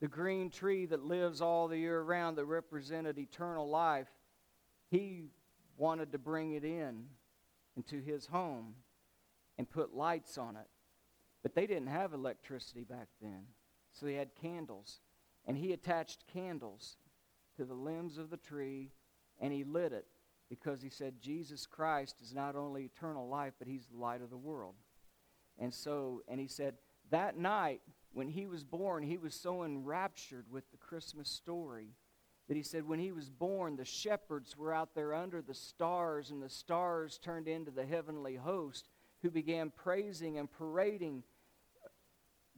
the 0.00 0.08
green 0.08 0.50
tree 0.50 0.86
that 0.86 1.04
lives 1.04 1.40
all 1.40 1.68
the 1.68 1.78
year 1.78 2.00
round 2.02 2.38
that 2.38 2.44
represented 2.44 3.18
eternal 3.18 3.68
life 3.68 4.08
he 4.94 5.24
wanted 5.76 6.12
to 6.12 6.18
bring 6.18 6.52
it 6.52 6.64
in 6.64 7.06
into 7.76 8.00
his 8.00 8.26
home 8.26 8.74
and 9.58 9.68
put 9.68 9.94
lights 9.94 10.38
on 10.38 10.56
it. 10.56 10.68
But 11.42 11.54
they 11.54 11.66
didn't 11.66 11.88
have 11.88 12.12
electricity 12.12 12.84
back 12.84 13.08
then. 13.20 13.42
So 13.92 14.06
he 14.06 14.14
had 14.14 14.36
candles. 14.40 15.00
And 15.46 15.56
he 15.58 15.72
attached 15.72 16.24
candles 16.32 16.96
to 17.56 17.64
the 17.64 17.74
limbs 17.74 18.18
of 18.18 18.30
the 18.30 18.36
tree 18.36 18.92
and 19.40 19.52
he 19.52 19.64
lit 19.64 19.92
it 19.92 20.06
because 20.48 20.80
he 20.80 20.90
said 20.90 21.20
Jesus 21.20 21.66
Christ 21.66 22.16
is 22.22 22.32
not 22.32 22.54
only 22.54 22.84
eternal 22.84 23.28
life, 23.28 23.54
but 23.58 23.66
he's 23.66 23.86
the 23.86 23.98
light 23.98 24.22
of 24.22 24.30
the 24.30 24.36
world. 24.36 24.74
And 25.58 25.74
so, 25.74 26.22
and 26.28 26.38
he 26.38 26.46
said, 26.46 26.74
that 27.10 27.36
night 27.36 27.80
when 28.12 28.28
he 28.28 28.46
was 28.46 28.62
born, 28.62 29.02
he 29.02 29.18
was 29.18 29.34
so 29.34 29.64
enraptured 29.64 30.46
with 30.50 30.70
the 30.70 30.76
Christmas 30.76 31.28
story 31.28 31.88
that 32.48 32.56
he 32.56 32.62
said 32.62 32.86
when 32.86 32.98
he 32.98 33.12
was 33.12 33.30
born, 33.30 33.76
the 33.76 33.84
shepherds 33.84 34.56
were 34.56 34.72
out 34.72 34.94
there 34.94 35.14
under 35.14 35.40
the 35.40 35.54
stars, 35.54 36.30
and 36.30 36.42
the 36.42 36.48
stars 36.48 37.18
turned 37.18 37.48
into 37.48 37.70
the 37.70 37.86
heavenly 37.86 38.36
host 38.36 38.88
who 39.22 39.30
began 39.30 39.70
praising 39.70 40.38
and 40.38 40.52
parading, 40.52 41.22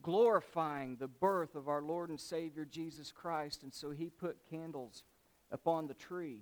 glorifying 0.02 0.96
the 0.96 1.06
birth 1.06 1.54
of 1.54 1.68
our 1.68 1.82
Lord 1.82 2.10
and 2.10 2.18
Savior 2.18 2.64
Jesus 2.64 3.12
Christ. 3.12 3.62
And 3.62 3.72
so 3.72 3.90
he 3.90 4.10
put 4.10 4.50
candles 4.50 5.04
upon 5.52 5.86
the 5.86 5.94
tree 5.94 6.40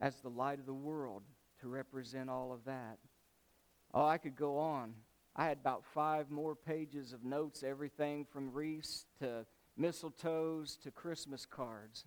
as 0.00 0.16
the 0.16 0.30
light 0.30 0.58
of 0.58 0.66
the 0.66 0.72
world 0.72 1.22
to 1.60 1.68
represent 1.68 2.30
all 2.30 2.52
of 2.52 2.64
that. 2.64 2.98
Oh, 3.92 4.06
I 4.06 4.16
could 4.16 4.36
go 4.36 4.58
on. 4.58 4.94
I 5.36 5.46
had 5.46 5.58
about 5.58 5.84
five 5.92 6.30
more 6.30 6.54
pages 6.54 7.12
of 7.12 7.24
notes, 7.24 7.62
everything 7.62 8.24
from 8.24 8.52
wreaths 8.52 9.04
to 9.20 9.44
mistletoes 9.80 10.80
to 10.82 10.90
Christmas 10.90 11.46
cards. 11.46 12.04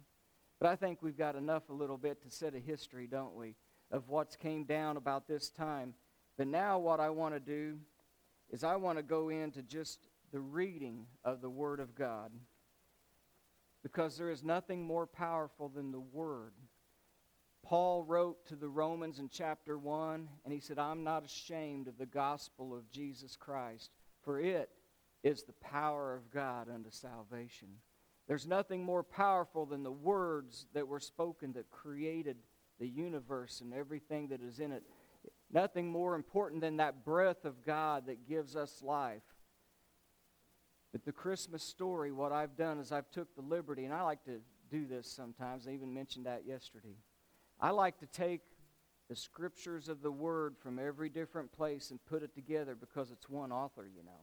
But 0.60 0.70
I 0.70 0.76
think 0.76 1.02
we've 1.02 1.18
got 1.18 1.36
enough 1.36 1.70
a 1.70 1.74
little 1.74 1.98
bit 1.98 2.22
to 2.24 2.32
set 2.32 2.56
a 2.56 2.60
history, 2.60 3.08
don't 3.08 3.36
we, 3.36 3.56
of 3.92 4.10
what's 4.10 4.36
came 4.36 4.64
down 4.64 4.98
about 4.98 5.28
this 5.28 5.50
time. 5.50 5.94
But 6.38 6.48
now 6.48 6.80
what 6.80 7.00
I 7.00 7.10
want 7.10 7.36
to 7.36 7.40
do 7.40 7.78
is 8.50 8.64
I 8.64 8.76
want 8.76 8.98
to 8.98 9.04
go 9.04 9.30
into 9.30 9.62
just 9.62 10.08
the 10.32 10.40
reading 10.40 11.06
of 11.24 11.42
the 11.42 11.50
Word 11.50 11.80
of 11.80 11.96
God. 11.96 12.32
Because 13.84 14.18
there 14.18 14.32
is 14.32 14.44
nothing 14.44 14.84
more 14.84 15.06
powerful 15.06 15.70
than 15.70 15.92
the 15.92 16.00
Word. 16.00 16.54
Paul 17.64 18.04
wrote 18.04 18.46
to 18.48 18.56
the 18.56 18.70
Romans 18.70 19.20
in 19.20 19.30
chapter 19.30 19.78
1, 19.78 20.30
and 20.44 20.54
he 20.54 20.60
said, 20.60 20.80
I'm 20.80 21.04
not 21.04 21.26
ashamed 21.26 21.88
of 21.88 21.98
the 21.98 22.06
gospel 22.06 22.74
of 22.74 22.90
Jesus 22.90 23.36
Christ, 23.36 23.92
for 24.24 24.40
it 24.40 24.70
is 25.24 25.44
the 25.44 25.54
power 25.54 26.16
of 26.16 26.32
God 26.32 26.68
unto 26.74 26.90
salvation. 26.92 27.68
There's 28.28 28.48
nothing 28.48 28.84
more 28.84 29.04
powerful 29.04 29.66
than 29.66 29.84
the 29.84 29.92
words 29.92 30.68
that 30.74 30.88
were 30.88 31.00
spoken 31.00 31.54
that 31.54 31.72
created 31.72 32.38
the 32.80 32.88
universe 32.88 33.62
and 33.62 33.74
everything 33.74 34.28
that 34.30 34.42
is 34.42 34.60
in 34.60 34.72
it. 34.72 34.84
Nothing 35.52 35.90
more 35.90 36.16
important 36.16 36.62
than 36.62 36.78
that 36.78 37.06
breath 37.06 37.46
of 37.46 37.66
God 37.66 38.06
that 38.08 38.28
gives 38.28 38.56
us 38.56 38.82
life. 38.84 39.24
But 40.92 41.06
the 41.06 41.12
Christmas 41.12 41.64
story, 41.64 42.12
what 42.12 42.32
I've 42.32 42.56
done 42.56 42.80
is 42.80 42.92
I've 42.92 43.10
took 43.12 43.34
the 43.36 43.42
liberty, 43.42 43.86
and 43.86 43.94
I 43.94 44.02
like 44.02 44.24
to 44.26 44.40
do 44.70 44.86
this 44.86 45.10
sometimes. 45.10 45.68
I 45.68 45.72
even 45.72 45.94
mentioned 45.94 46.26
that 46.26 46.46
yesterday. 46.46 46.98
I 47.60 47.72
like 47.72 47.98
to 48.00 48.06
take 48.06 48.42
the 49.10 49.16
scriptures 49.16 49.90
of 49.90 50.02
the 50.02 50.12
Word 50.12 50.56
from 50.58 50.80
every 50.80 51.10
different 51.10 51.52
place 51.52 51.92
and 51.92 52.06
put 52.06 52.24
it 52.24 52.36
together 52.36 52.76
because 52.76 53.12
it's 53.12 53.30
one 53.30 53.52
author, 53.52 53.88
you 53.88 54.04
know. 54.04 54.20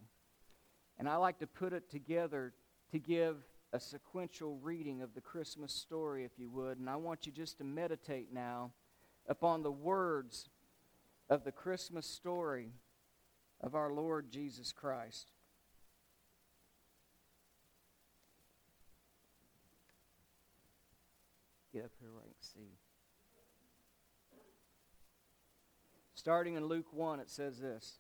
And 0.98 1.08
I 1.08 1.16
like 1.16 1.38
to 1.40 1.46
put 1.46 1.72
it 1.72 1.90
together 1.90 2.52
to 2.92 2.98
give 2.98 3.36
a 3.72 3.80
sequential 3.80 4.58
reading 4.62 5.02
of 5.02 5.14
the 5.14 5.20
Christmas 5.20 5.72
story, 5.72 6.24
if 6.24 6.38
you 6.38 6.48
would. 6.50 6.78
And 6.78 6.88
I 6.88 6.96
want 6.96 7.26
you 7.26 7.32
just 7.32 7.58
to 7.58 7.64
meditate 7.64 8.32
now 8.32 8.70
upon 9.28 9.62
the 9.62 9.72
words 9.72 10.48
of 11.28 11.44
the 11.44 11.52
Christmas 11.52 12.06
story 12.06 12.70
of 13.61 13.74
our 13.74 13.90
Lord 13.92 14.30
Jesus 14.30 14.72
Christ. 14.72 15.33
Get 21.72 21.87
up 21.87 21.90
here 21.98 22.12
where 22.12 22.22
I 22.22 22.26
can 22.26 22.35
see. 22.40 22.78
Starting 26.14 26.54
in 26.54 26.66
Luke 26.66 26.92
1, 26.92 27.18
it 27.18 27.28
says 27.28 27.59
this 27.59 27.98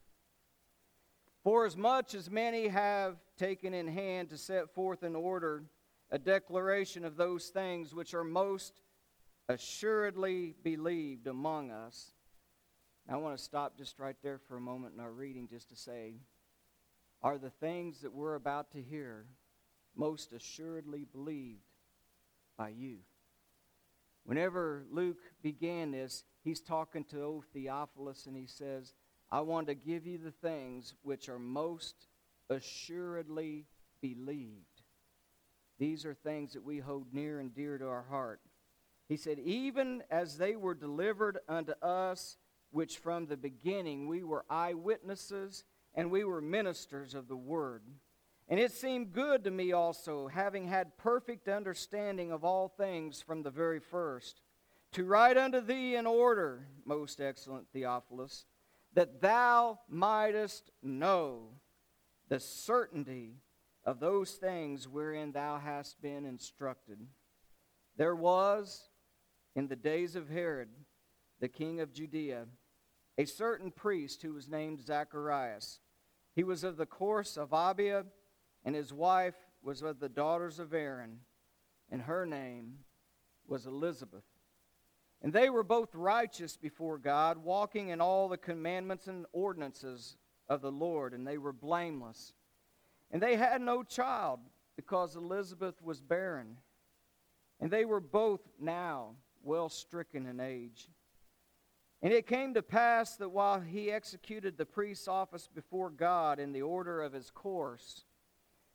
For 1.44 1.66
as 1.66 1.76
much 1.76 2.14
as 2.14 2.30
many 2.30 2.68
have 2.68 3.16
taken 3.36 3.74
in 3.74 3.86
hand 3.86 4.30
to 4.30 4.38
set 4.38 4.74
forth 4.74 5.02
in 5.02 5.14
order 5.14 5.64
a 6.10 6.18
declaration 6.18 7.04
of 7.04 7.16
those 7.16 7.48
things 7.48 7.94
which 7.94 8.14
are 8.14 8.24
most 8.24 8.80
assuredly 9.50 10.54
believed 10.62 11.26
among 11.26 11.70
us. 11.70 12.12
Now, 13.06 13.16
I 13.16 13.16
want 13.18 13.36
to 13.36 13.44
stop 13.44 13.76
just 13.76 13.98
right 13.98 14.16
there 14.22 14.38
for 14.38 14.56
a 14.56 14.60
moment 14.60 14.94
in 14.94 15.00
our 15.00 15.12
reading 15.12 15.46
just 15.46 15.68
to 15.68 15.76
say, 15.76 16.14
are 17.22 17.36
the 17.36 17.50
things 17.50 18.00
that 18.00 18.14
we're 18.14 18.36
about 18.36 18.70
to 18.72 18.80
hear 18.80 19.26
most 19.94 20.32
assuredly 20.32 21.04
believed 21.04 21.60
by 22.56 22.70
you? 22.70 23.00
Whenever 24.24 24.86
Luke 24.90 25.20
began 25.42 25.90
this, 25.90 26.24
he's 26.42 26.62
talking 26.62 27.04
to 27.04 27.22
old 27.22 27.44
Theophilus 27.52 28.24
and 28.24 28.34
he 28.34 28.46
says, 28.46 28.94
I 29.34 29.40
want 29.40 29.66
to 29.66 29.74
give 29.74 30.06
you 30.06 30.16
the 30.16 30.30
things 30.30 30.94
which 31.02 31.28
are 31.28 31.40
most 31.40 32.06
assuredly 32.50 33.66
believed. 34.00 34.82
These 35.76 36.06
are 36.06 36.14
things 36.14 36.52
that 36.52 36.62
we 36.62 36.78
hold 36.78 37.12
near 37.12 37.40
and 37.40 37.52
dear 37.52 37.76
to 37.76 37.88
our 37.88 38.04
heart. 38.08 38.40
He 39.08 39.16
said, 39.16 39.40
Even 39.40 40.04
as 40.08 40.38
they 40.38 40.54
were 40.54 40.72
delivered 40.72 41.40
unto 41.48 41.72
us, 41.82 42.36
which 42.70 42.98
from 42.98 43.26
the 43.26 43.36
beginning 43.36 44.06
we 44.06 44.22
were 44.22 44.44
eyewitnesses 44.48 45.64
and 45.96 46.12
we 46.12 46.22
were 46.22 46.40
ministers 46.40 47.12
of 47.12 47.26
the 47.26 47.34
word. 47.34 47.82
And 48.48 48.60
it 48.60 48.70
seemed 48.70 49.12
good 49.12 49.42
to 49.42 49.50
me 49.50 49.72
also, 49.72 50.28
having 50.28 50.68
had 50.68 50.96
perfect 50.96 51.48
understanding 51.48 52.30
of 52.30 52.44
all 52.44 52.68
things 52.68 53.20
from 53.20 53.42
the 53.42 53.50
very 53.50 53.80
first, 53.80 54.42
to 54.92 55.04
write 55.04 55.36
unto 55.36 55.60
thee 55.60 55.96
in 55.96 56.06
order, 56.06 56.68
most 56.84 57.20
excellent 57.20 57.66
Theophilus, 57.72 58.44
that 58.94 59.20
thou 59.20 59.80
mightest 59.88 60.70
know 60.82 61.48
the 62.28 62.40
certainty 62.40 63.36
of 63.84 64.00
those 64.00 64.32
things 64.32 64.88
wherein 64.88 65.32
thou 65.32 65.58
hast 65.58 66.00
been 66.00 66.24
instructed. 66.24 66.98
There 67.96 68.16
was, 68.16 68.88
in 69.54 69.68
the 69.68 69.76
days 69.76 70.16
of 70.16 70.28
Herod, 70.28 70.70
the 71.40 71.48
king 71.48 71.80
of 71.80 71.92
Judea, 71.92 72.46
a 73.18 73.24
certain 73.24 73.70
priest 73.70 74.22
who 74.22 74.32
was 74.32 74.48
named 74.48 74.80
Zacharias. 74.80 75.80
He 76.34 76.42
was 76.42 76.64
of 76.64 76.76
the 76.76 76.86
course 76.86 77.36
of 77.36 77.50
Abia, 77.50 78.04
and 78.64 78.74
his 78.74 78.92
wife 78.92 79.36
was 79.62 79.82
of 79.82 80.00
the 80.00 80.08
daughters 80.08 80.58
of 80.58 80.72
Aaron, 80.72 81.20
and 81.90 82.02
her 82.02 82.26
name 82.26 82.78
was 83.46 83.66
Elizabeth. 83.66 84.24
And 85.24 85.32
they 85.32 85.48
were 85.48 85.64
both 85.64 85.94
righteous 85.94 86.58
before 86.58 86.98
God, 86.98 87.38
walking 87.38 87.88
in 87.88 88.02
all 88.02 88.28
the 88.28 88.36
commandments 88.36 89.06
and 89.06 89.24
ordinances 89.32 90.18
of 90.50 90.60
the 90.60 90.70
Lord, 90.70 91.14
and 91.14 91.26
they 91.26 91.38
were 91.38 91.50
blameless. 91.50 92.34
And 93.10 93.22
they 93.22 93.36
had 93.36 93.62
no 93.62 93.82
child 93.82 94.40
because 94.76 95.16
Elizabeth 95.16 95.80
was 95.82 96.02
barren. 96.02 96.58
And 97.58 97.70
they 97.70 97.86
were 97.86 98.00
both 98.00 98.42
now 98.60 99.12
well 99.42 99.70
stricken 99.70 100.26
in 100.26 100.40
age. 100.40 100.90
And 102.02 102.12
it 102.12 102.26
came 102.26 102.52
to 102.52 102.62
pass 102.62 103.16
that 103.16 103.30
while 103.30 103.60
he 103.60 103.90
executed 103.90 104.58
the 104.58 104.66
priest's 104.66 105.08
office 105.08 105.48
before 105.48 105.88
God 105.88 106.38
in 106.38 106.52
the 106.52 106.60
order 106.60 107.00
of 107.00 107.14
his 107.14 107.30
course, 107.30 108.04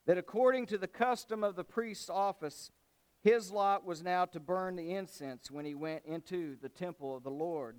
that 0.07 0.17
according 0.17 0.65
to 0.67 0.79
the 0.79 0.87
custom 0.87 1.43
of 1.43 1.55
the 1.55 1.63
priest's 1.63 2.09
office, 2.09 2.71
his 3.21 3.51
lot 3.51 3.85
was 3.85 4.01
now 4.01 4.25
to 4.25 4.39
burn 4.39 4.75
the 4.75 4.93
incense 4.93 5.51
when 5.51 5.65
he 5.65 5.75
went 5.75 6.03
into 6.05 6.55
the 6.61 6.69
temple 6.69 7.15
of 7.15 7.23
the 7.23 7.31
Lord. 7.31 7.75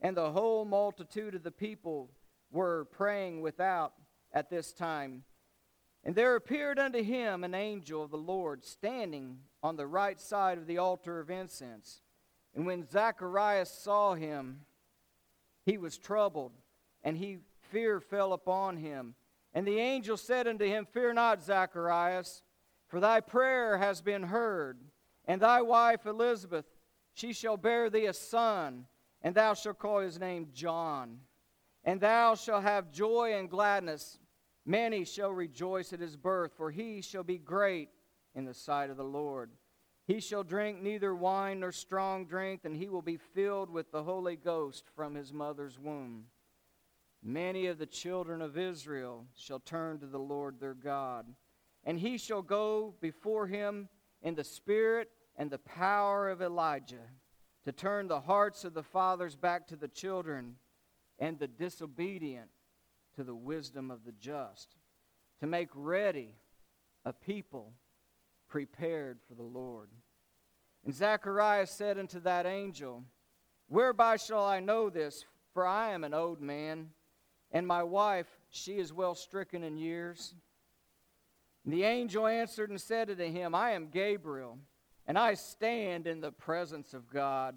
And 0.00 0.16
the 0.16 0.30
whole 0.30 0.64
multitude 0.64 1.34
of 1.34 1.42
the 1.42 1.50
people 1.50 2.10
were 2.50 2.86
praying 2.86 3.40
without 3.40 3.92
at 4.32 4.50
this 4.50 4.72
time. 4.72 5.24
And 6.04 6.14
there 6.14 6.36
appeared 6.36 6.78
unto 6.78 7.02
him 7.02 7.44
an 7.44 7.54
angel 7.54 8.02
of 8.04 8.10
the 8.10 8.16
Lord 8.16 8.64
standing 8.64 9.38
on 9.62 9.76
the 9.76 9.86
right 9.86 10.20
side 10.20 10.56
of 10.56 10.66
the 10.66 10.78
altar 10.78 11.20
of 11.20 11.30
incense. 11.30 12.00
And 12.54 12.64
when 12.64 12.88
Zacharias 12.88 13.70
saw 13.70 14.14
him, 14.14 14.60
he 15.64 15.76
was 15.76 15.98
troubled, 15.98 16.52
and 17.02 17.16
he 17.16 17.38
fear 17.70 18.00
fell 18.00 18.32
upon 18.32 18.76
him. 18.76 19.16
And 19.52 19.66
the 19.66 19.78
angel 19.78 20.16
said 20.16 20.46
unto 20.46 20.64
him, 20.64 20.86
Fear 20.86 21.14
not, 21.14 21.42
Zacharias, 21.42 22.42
for 22.88 23.00
thy 23.00 23.20
prayer 23.20 23.78
has 23.78 24.00
been 24.00 24.24
heard, 24.24 24.78
and 25.24 25.40
thy 25.40 25.62
wife 25.62 26.06
Elizabeth, 26.06 26.66
she 27.12 27.32
shall 27.32 27.56
bear 27.56 27.90
thee 27.90 28.06
a 28.06 28.12
son, 28.12 28.86
and 29.22 29.34
thou 29.34 29.54
shalt 29.54 29.78
call 29.78 30.00
his 30.00 30.18
name 30.20 30.48
John. 30.52 31.20
And 31.84 32.00
thou 32.00 32.34
shalt 32.34 32.62
have 32.62 32.90
joy 32.90 33.34
and 33.34 33.48
gladness. 33.48 34.18
Many 34.64 35.04
shall 35.04 35.30
rejoice 35.30 35.92
at 35.92 36.00
his 36.00 36.16
birth, 36.16 36.52
for 36.56 36.70
he 36.70 37.00
shall 37.00 37.22
be 37.22 37.38
great 37.38 37.88
in 38.34 38.44
the 38.44 38.54
sight 38.54 38.90
of 38.90 38.96
the 38.96 39.04
Lord. 39.04 39.50
He 40.06 40.20
shall 40.20 40.44
drink 40.44 40.80
neither 40.80 41.14
wine 41.14 41.60
nor 41.60 41.72
strong 41.72 42.26
drink, 42.26 42.60
and 42.64 42.76
he 42.76 42.88
will 42.88 43.02
be 43.02 43.16
filled 43.16 43.70
with 43.70 43.90
the 43.90 44.02
Holy 44.02 44.36
Ghost 44.36 44.84
from 44.94 45.14
his 45.14 45.32
mother's 45.32 45.78
womb. 45.78 46.26
Many 47.22 47.66
of 47.66 47.78
the 47.78 47.86
children 47.86 48.40
of 48.40 48.56
Israel 48.56 49.26
shall 49.34 49.58
turn 49.58 49.98
to 49.98 50.06
the 50.06 50.18
Lord 50.18 50.60
their 50.60 50.74
God, 50.74 51.26
and 51.86 52.00
he 52.00 52.18
shall 52.18 52.42
go 52.42 52.94
before 53.00 53.46
him 53.46 53.88
in 54.20 54.34
the 54.34 54.44
spirit 54.44 55.08
and 55.36 55.50
the 55.50 55.58
power 55.58 56.28
of 56.28 56.42
Elijah, 56.42 57.08
to 57.64 57.72
turn 57.72 58.08
the 58.08 58.20
hearts 58.20 58.64
of 58.64 58.74
the 58.74 58.82
fathers 58.82 59.36
back 59.36 59.66
to 59.68 59.76
the 59.76 59.88
children, 59.88 60.56
and 61.18 61.38
the 61.38 61.46
disobedient 61.46 62.50
to 63.14 63.24
the 63.24 63.34
wisdom 63.34 63.90
of 63.90 64.04
the 64.04 64.12
just, 64.12 64.76
to 65.40 65.46
make 65.46 65.68
ready 65.74 66.34
a 67.04 67.12
people 67.12 67.72
prepared 68.48 69.18
for 69.26 69.34
the 69.34 69.42
Lord. 69.42 69.88
And 70.84 70.94
Zacharias 70.94 71.70
said 71.70 71.98
unto 71.98 72.20
that 72.20 72.46
angel, 72.46 73.04
Whereby 73.68 74.16
shall 74.16 74.44
I 74.44 74.60
know 74.60 74.90
this? 74.90 75.24
For 75.52 75.66
I 75.66 75.90
am 75.90 76.04
an 76.04 76.14
old 76.14 76.40
man, 76.40 76.90
and 77.50 77.66
my 77.66 77.82
wife, 77.82 78.28
she 78.50 78.78
is 78.78 78.92
well 78.92 79.14
stricken 79.14 79.64
in 79.64 79.76
years. 79.76 80.34
The 81.66 81.82
angel 81.82 82.28
answered 82.28 82.70
and 82.70 82.80
said 82.80 83.10
unto 83.10 83.24
him, 83.24 83.54
I 83.54 83.72
am 83.72 83.88
Gabriel, 83.88 84.58
and 85.06 85.18
I 85.18 85.34
stand 85.34 86.06
in 86.06 86.20
the 86.20 86.30
presence 86.30 86.94
of 86.94 87.10
God, 87.10 87.56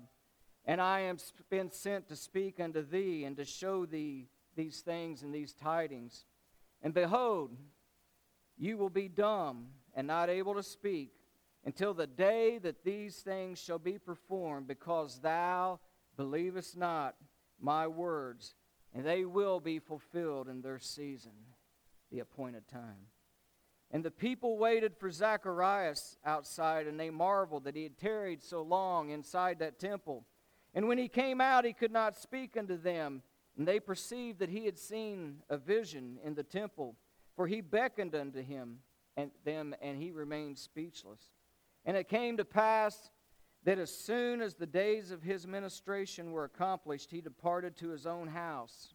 and 0.65 0.81
I 0.81 1.01
am 1.01 1.17
been 1.49 1.71
sent 1.71 2.07
to 2.07 2.15
speak 2.15 2.59
unto 2.59 2.81
thee 2.81 3.23
and 3.23 3.37
to 3.37 3.45
show 3.45 3.85
thee 3.85 4.27
these 4.55 4.81
things 4.81 5.21
and 5.21 5.33
these 5.33 5.53
tidings. 5.53 6.25
And 6.81 6.93
behold, 6.93 7.55
you 8.57 8.77
will 8.77 8.89
be 8.89 9.07
dumb 9.07 9.67
and 9.93 10.07
not 10.07 10.29
able 10.29 10.55
to 10.55 10.63
speak 10.63 11.11
until 11.63 11.93
the 11.93 12.07
day 12.07 12.57
that 12.57 12.83
these 12.83 13.17
things 13.17 13.59
shall 13.59 13.79
be 13.79 13.99
performed, 13.99 14.67
because 14.67 15.19
thou 15.19 15.79
believest 16.17 16.75
not 16.75 17.15
my 17.61 17.85
words, 17.85 18.55
and 18.93 19.05
they 19.05 19.23
will 19.23 19.59
be 19.59 19.77
fulfilled 19.77 20.47
in 20.47 20.61
their 20.61 20.79
season, 20.79 21.33
the 22.11 22.19
appointed 22.19 22.67
time. 22.67 23.07
And 23.91 24.05
the 24.05 24.11
people 24.11 24.57
waited 24.57 24.95
for 24.95 25.09
Zacharias 25.09 26.17
outside, 26.23 26.85
and 26.85 26.99
they 26.99 27.09
marveled 27.09 27.63
that 27.63 27.75
he 27.75 27.83
had 27.83 27.97
tarried 27.97 28.43
so 28.43 28.61
long 28.61 29.09
inside 29.09 29.59
that 29.59 29.79
temple. 29.79 30.25
And 30.75 30.87
when 30.87 30.99
he 30.99 31.07
came 31.07 31.41
out, 31.41 31.65
he 31.65 31.73
could 31.73 31.91
not 31.91 32.15
speak 32.15 32.55
unto 32.55 32.77
them. 32.77 33.23
And 33.57 33.67
they 33.67 33.79
perceived 33.79 34.39
that 34.39 34.49
he 34.49 34.65
had 34.65 34.77
seen 34.77 35.37
a 35.49 35.57
vision 35.57 36.19
in 36.23 36.35
the 36.35 36.43
temple, 36.43 36.95
for 37.35 37.47
he 37.47 37.61
beckoned 37.61 38.13
unto 38.13 38.43
him 38.43 38.79
and 39.17 39.31
them, 39.43 39.73
and 39.81 40.01
he 40.01 40.11
remained 40.11 40.59
speechless. 40.59 41.31
And 41.83 41.97
it 41.97 42.07
came 42.07 42.37
to 42.37 42.45
pass 42.45 43.09
that 43.63 43.79
as 43.79 43.93
soon 43.93 44.41
as 44.41 44.53
the 44.53 44.65
days 44.67 45.11
of 45.11 45.23
his 45.23 45.45
ministration 45.45 46.31
were 46.31 46.45
accomplished, 46.45 47.11
he 47.11 47.21
departed 47.21 47.75
to 47.77 47.89
his 47.89 48.05
own 48.05 48.27
house. 48.27 48.93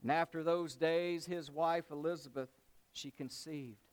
And 0.00 0.10
after 0.10 0.42
those 0.42 0.76
days, 0.76 1.26
his 1.26 1.50
wife 1.50 1.90
Elizabeth, 1.90 2.50
she 2.92 3.10
conceived. 3.10 3.85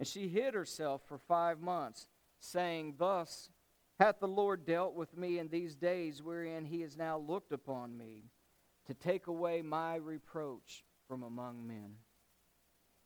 And 0.00 0.08
she 0.08 0.28
hid 0.28 0.54
herself 0.54 1.02
for 1.06 1.18
five 1.18 1.60
months, 1.60 2.08
saying, 2.40 2.94
Thus 2.96 3.50
hath 3.98 4.18
the 4.18 4.26
Lord 4.26 4.64
dealt 4.64 4.94
with 4.94 5.14
me 5.14 5.38
in 5.38 5.48
these 5.48 5.76
days 5.76 6.22
wherein 6.22 6.64
he 6.64 6.80
has 6.80 6.96
now 6.96 7.18
looked 7.18 7.52
upon 7.52 7.96
me, 7.98 8.24
to 8.86 8.94
take 8.94 9.26
away 9.26 9.60
my 9.60 9.96
reproach 9.96 10.84
from 11.06 11.22
among 11.22 11.66
men. 11.66 11.96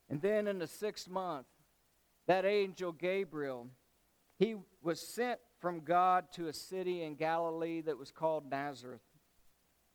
And 0.08 0.22
then 0.22 0.46
in 0.46 0.60
the 0.60 0.68
sixth 0.68 1.10
month, 1.10 1.46
that 2.28 2.44
angel 2.44 2.92
Gabriel, 2.92 3.66
he 4.38 4.54
was 4.80 5.00
sent 5.00 5.40
from 5.58 5.80
God 5.80 6.26
to 6.34 6.46
a 6.46 6.52
city 6.52 7.02
in 7.02 7.16
Galilee 7.16 7.80
that 7.80 7.98
was 7.98 8.12
called 8.12 8.48
Nazareth, 8.48 9.02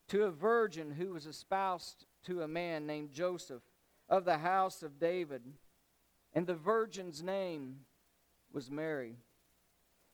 to 0.10 0.26
a 0.26 0.32
virgin 0.32 0.92
who 0.92 1.14
was 1.14 1.26
espoused 1.26 2.06
to 2.26 2.42
a 2.42 2.48
man 2.48 2.86
named 2.86 3.14
Joseph 3.14 3.64
of 4.10 4.26
the 4.26 4.40
house 4.40 4.84
of 4.84 5.00
David. 5.00 5.44
And 6.34 6.46
the 6.46 6.56
virgin's 6.56 7.24
name 7.24 7.78
was 8.52 8.70
Mary. 8.70 9.16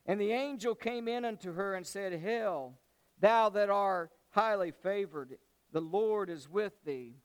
And 0.06 0.20
the 0.20 0.32
angel 0.32 0.76
came 0.76 1.08
in 1.08 1.26
unto 1.26 1.54
her 1.54 1.74
and 1.74 1.86
said, 1.86 2.14
Hail, 2.14 2.74
thou 3.20 3.50
that 3.50 3.70
art 3.70 4.12
highly 4.30 4.72
favored, 4.72 5.38
the 5.72 5.82
Lord 5.82 6.30
is 6.30 6.50
with 6.50 6.74
thee. 6.86 7.16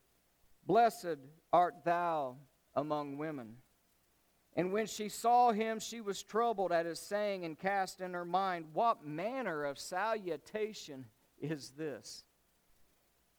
Blessed 0.67 1.19
art 1.53 1.85
thou 1.85 2.37
among 2.75 3.19
women. 3.19 3.57
And 4.57 4.73
when 4.73 4.87
she 4.87 5.09
saw 5.09 5.53
him, 5.53 5.79
she 5.79 6.01
was 6.01 6.23
troubled 6.23 6.73
at 6.73 6.87
his 6.87 6.99
saying 6.99 7.45
and 7.45 7.59
cast 7.59 8.01
in 8.01 8.15
her 8.15 8.25
mind, 8.25 8.67
What 8.73 9.05
manner 9.07 9.65
of 9.65 9.79
salutation 9.79 11.07
is 11.39 11.71
this? 11.71 12.25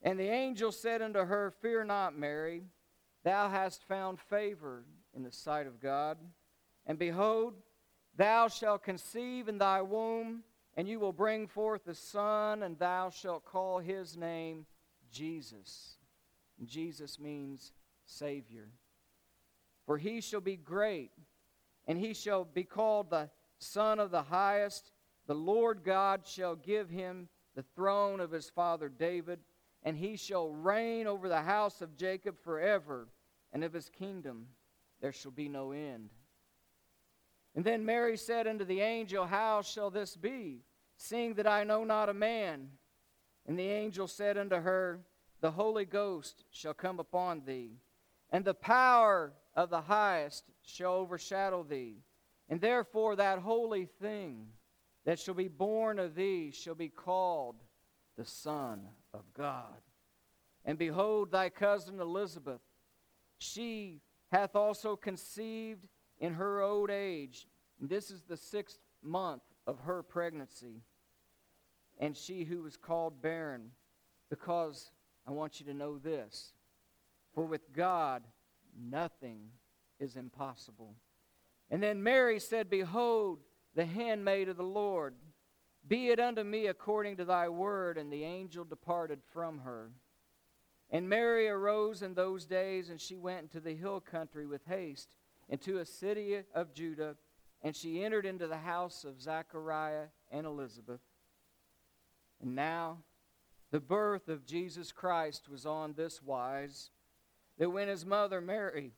And 0.01 0.19
the 0.19 0.29
angel 0.29 0.71
said 0.71 1.01
unto 1.01 1.25
her, 1.25 1.51
Fear 1.51 1.85
not, 1.85 2.17
Mary, 2.17 2.63
thou 3.23 3.49
hast 3.49 3.83
found 3.83 4.19
favor 4.19 4.85
in 5.15 5.23
the 5.23 5.31
sight 5.31 5.67
of 5.67 5.81
God. 5.81 6.17
And 6.85 6.97
behold, 6.97 7.53
thou 8.15 8.47
shalt 8.47 8.83
conceive 8.83 9.47
in 9.47 9.57
thy 9.57 9.81
womb, 9.81 10.43
and 10.75 10.87
you 10.87 10.99
will 10.99 11.13
bring 11.13 11.47
forth 11.47 11.87
a 11.87 11.95
son, 11.95 12.63
and 12.63 12.77
thou 12.77 13.09
shalt 13.09 13.45
call 13.45 13.79
his 13.79 14.17
name 14.17 14.65
Jesus. 15.11 15.97
And 16.59 16.67
Jesus 16.67 17.19
means 17.19 17.73
Savior. 18.05 18.69
For 19.85 19.97
he 19.97 20.21
shall 20.21 20.41
be 20.41 20.57
great, 20.57 21.11
and 21.87 21.97
he 21.97 22.13
shall 22.13 22.45
be 22.45 22.63
called 22.63 23.09
the 23.09 23.29
Son 23.59 23.99
of 23.99 24.11
the 24.11 24.23
Highest. 24.23 24.91
The 25.27 25.35
Lord 25.35 25.83
God 25.83 26.25
shall 26.25 26.55
give 26.55 26.89
him 26.89 27.27
the 27.55 27.65
throne 27.75 28.19
of 28.19 28.31
his 28.31 28.49
father 28.49 28.89
David, 28.89 29.39
and 29.83 29.97
he 29.97 30.15
shall 30.15 30.49
reign 30.49 31.07
over 31.07 31.27
the 31.27 31.41
house 31.41 31.81
of 31.81 31.97
Jacob 31.97 32.39
forever, 32.39 33.07
and 33.51 33.63
of 33.63 33.73
his 33.73 33.89
kingdom 33.89 34.47
there 35.01 35.11
shall 35.11 35.31
be 35.31 35.49
no 35.49 35.71
end. 35.71 36.09
And 37.55 37.65
then 37.65 37.85
Mary 37.85 38.15
said 38.15 38.47
unto 38.47 38.63
the 38.63 38.81
angel, 38.81 39.25
How 39.25 39.61
shall 39.61 39.89
this 39.89 40.15
be, 40.15 40.61
seeing 40.95 41.33
that 41.33 41.47
I 41.47 41.63
know 41.63 41.83
not 41.83 42.09
a 42.09 42.13
man? 42.13 42.69
And 43.45 43.57
the 43.57 43.67
angel 43.67 44.07
said 44.07 44.37
unto 44.37 44.55
her, 44.55 45.01
The 45.41 45.51
Holy 45.51 45.85
Ghost 45.85 46.45
shall 46.51 46.73
come 46.73 46.99
upon 46.99 47.41
thee, 47.45 47.79
and 48.29 48.45
the 48.45 48.53
power 48.53 49.33
of 49.55 49.69
the 49.69 49.81
highest 49.81 50.45
shall 50.63 50.93
overshadow 50.93 51.63
thee. 51.63 51.97
And 52.47 52.61
therefore, 52.61 53.15
that 53.15 53.39
holy 53.39 53.85
thing 53.85 54.47
that 55.05 55.19
shall 55.19 55.33
be 55.33 55.47
born 55.47 55.99
of 55.99 56.15
thee 56.15 56.51
shall 56.51 56.75
be 56.75 56.89
called 56.89 57.55
the 58.17 58.25
Son 58.25 58.87
of 59.13 59.21
God. 59.33 59.81
And 60.63 60.77
behold, 60.77 61.31
thy 61.31 61.49
cousin 61.49 61.99
Elizabeth, 61.99 62.61
she 63.39 64.01
hath 64.31 64.55
also 64.55 64.95
conceived 64.95 65.87
in 66.19 66.33
her 66.33 66.61
old 66.61 66.89
age. 66.89 67.47
This 67.79 68.11
is 68.11 68.23
the 68.23 68.37
sixth 68.37 68.79
month 69.03 69.43
of 69.67 69.79
her 69.79 70.03
pregnancy. 70.03 70.81
And 71.99 72.15
she 72.15 72.43
who 72.43 72.63
was 72.63 72.77
called 72.77 73.21
barren, 73.21 73.71
because 74.29 74.91
I 75.27 75.31
want 75.31 75.59
you 75.59 75.65
to 75.67 75.73
know 75.73 75.97
this 75.97 76.53
for 77.33 77.45
with 77.45 77.73
God, 77.73 78.23
nothing 78.77 79.49
is 79.99 80.15
impossible. 80.15 80.95
And 81.69 81.81
then 81.81 82.03
Mary 82.03 82.39
said, 82.39 82.69
Behold, 82.69 83.39
the 83.75 83.85
handmaid 83.85 84.49
of 84.49 84.57
the 84.57 84.63
Lord, 84.63 85.15
be 85.87 86.09
it 86.09 86.19
unto 86.19 86.43
me 86.43 86.67
according 86.67 87.17
to 87.17 87.25
thy 87.25 87.47
word. 87.47 87.97
And 87.97 88.11
the 88.11 88.23
angel 88.23 88.65
departed 88.65 89.19
from 89.31 89.59
her. 89.59 89.91
And 90.91 91.07
Mary 91.07 91.47
arose 91.47 92.01
in 92.01 92.13
those 92.13 92.45
days, 92.45 92.89
and 92.89 92.99
she 92.99 93.15
went 93.15 93.43
into 93.43 93.61
the 93.61 93.75
hill 93.75 94.01
country 94.01 94.45
with 94.45 94.65
haste, 94.65 95.15
into 95.47 95.77
a 95.77 95.85
city 95.85 96.39
of 96.53 96.73
Judah, 96.73 97.15
and 97.61 97.75
she 97.75 98.03
entered 98.03 98.25
into 98.25 98.47
the 98.47 98.57
house 98.57 99.05
of 99.05 99.21
Zachariah 99.21 100.07
and 100.29 100.45
Elizabeth. 100.45 100.99
And 102.41 102.55
now 102.55 102.97
the 103.71 103.79
birth 103.79 104.27
of 104.27 104.45
Jesus 104.45 104.91
Christ 104.91 105.47
was 105.47 105.65
on 105.65 105.93
this 105.93 106.21
wise 106.21 106.89
that 107.57 107.69
when 107.69 107.87
his 107.87 108.05
mother 108.05 108.41
Mary 108.41 108.91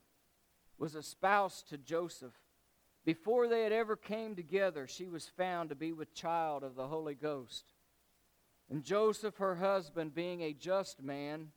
was 0.79 0.95
espoused 0.95 1.69
to 1.69 1.77
Joseph, 1.77 2.33
before 3.05 3.47
they 3.47 3.63
had 3.63 3.73
ever 3.73 3.95
came 3.95 4.35
together, 4.35 4.87
she 4.87 5.09
was 5.09 5.27
found 5.27 5.69
to 5.69 5.75
be 5.75 5.91
with 5.91 6.15
child 6.15 6.63
of 6.63 6.75
the 6.75 6.87
Holy 6.87 7.15
Ghost. 7.15 7.73
And 8.69 8.83
Joseph, 8.83 9.37
her 9.37 9.55
husband, 9.55 10.15
being 10.15 10.41
a 10.41 10.53
just 10.53 11.03
man, 11.03 11.49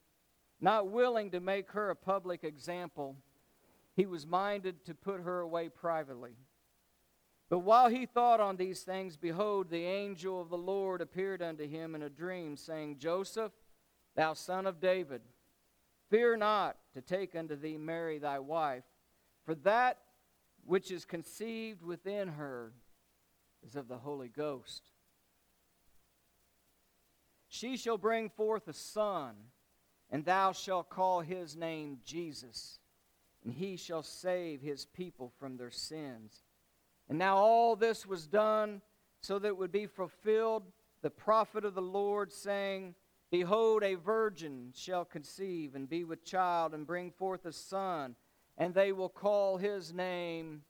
not 0.61 0.89
willing 0.91 1.31
to 1.31 1.41
make 1.41 1.71
her 1.73 1.91
a 1.91 1.97
public 1.97 2.45
example, 2.45 3.17
he 3.95 4.07
was 4.07 4.27
minded 4.27 4.85
to 4.85 4.95
put 4.95 5.21
her 5.21 5.41
away 5.41 5.69
privately. 5.69 6.37
But 7.49 7.61
while 7.61 7.89
he 7.89 8.07
thought 8.07 8.41
on 8.41 8.57
these 8.57 8.81
things, 8.83 9.17
behold, 9.17 9.71
the 9.71 9.85
angel 9.85 10.41
of 10.41 10.49
the 10.49 10.59
Lord 10.59 11.01
appeared 11.01 11.43
unto 11.43 11.69
him 11.69 11.95
in 11.95 12.03
a 12.03 12.11
dream, 12.11 12.57
saying, 12.57 12.99
Joseph, 12.99 13.53
thou 14.17 14.35
son 14.35 14.67
of 14.67 14.81
David, 14.81 15.23
Fear 16.09 16.37
not 16.37 16.77
to 16.95 17.01
take 17.01 17.35
unto 17.35 17.57
thee 17.57 17.77
Mary 17.77 18.19
thy 18.19 18.39
wife, 18.39 18.85
for 19.45 19.55
that 19.57 19.99
which 20.65 20.91
is 20.91 21.05
conceived 21.05 21.83
within 21.83 22.29
her 22.29 22.73
is 23.65 23.77
of 23.77 23.89
the 23.89 23.99
Holy 23.99 24.29
Ghost. 24.29 24.91
She 27.49 27.77
shall 27.77 27.99
bring 27.99 28.29
forth 28.29 28.69
a 28.69 28.73
son, 28.73 29.35
and 30.11 30.25
thou 30.25 30.53
shalt 30.53 30.89
call 30.89 31.21
his 31.21 31.57
name 31.57 31.99
Jesus, 32.05 32.79
and 33.45 33.53
he 33.53 33.77
shall 33.77 34.03
save 34.03 34.61
his 34.61 34.85
people 34.85 35.33
from 35.39 35.57
their 35.57 35.71
sins. 35.71 36.45
And 37.09 37.19
now 37.19 37.37
all 37.37 37.77
this 37.77 38.07
was 38.07 38.27
done 38.27 38.83
so 39.21 39.39
that 39.39 39.49
it 39.49 39.57
would 39.57 39.73
be 39.73 39.87
fulfilled 39.87 40.65
the 41.03 41.11
prophet 41.11 41.65
of 41.65 41.75
the 41.75 41.83
Lord, 41.83 42.33
saying, 42.33 42.95
Behold, 43.31 43.83
a 43.83 43.95
virgin 43.95 44.73
shall 44.75 45.05
conceive 45.05 45.75
and 45.75 45.89
be 45.89 46.05
with 46.05 46.25
child 46.25 46.75
and 46.75 46.87
bring 46.87 47.11
forth 47.11 47.45
a 47.45 47.53
son, 47.53 48.15
and 48.57 48.75
they 48.75 48.93
will 48.93 49.09
call 49.09 49.57
his 49.57 49.93
name 49.93 50.63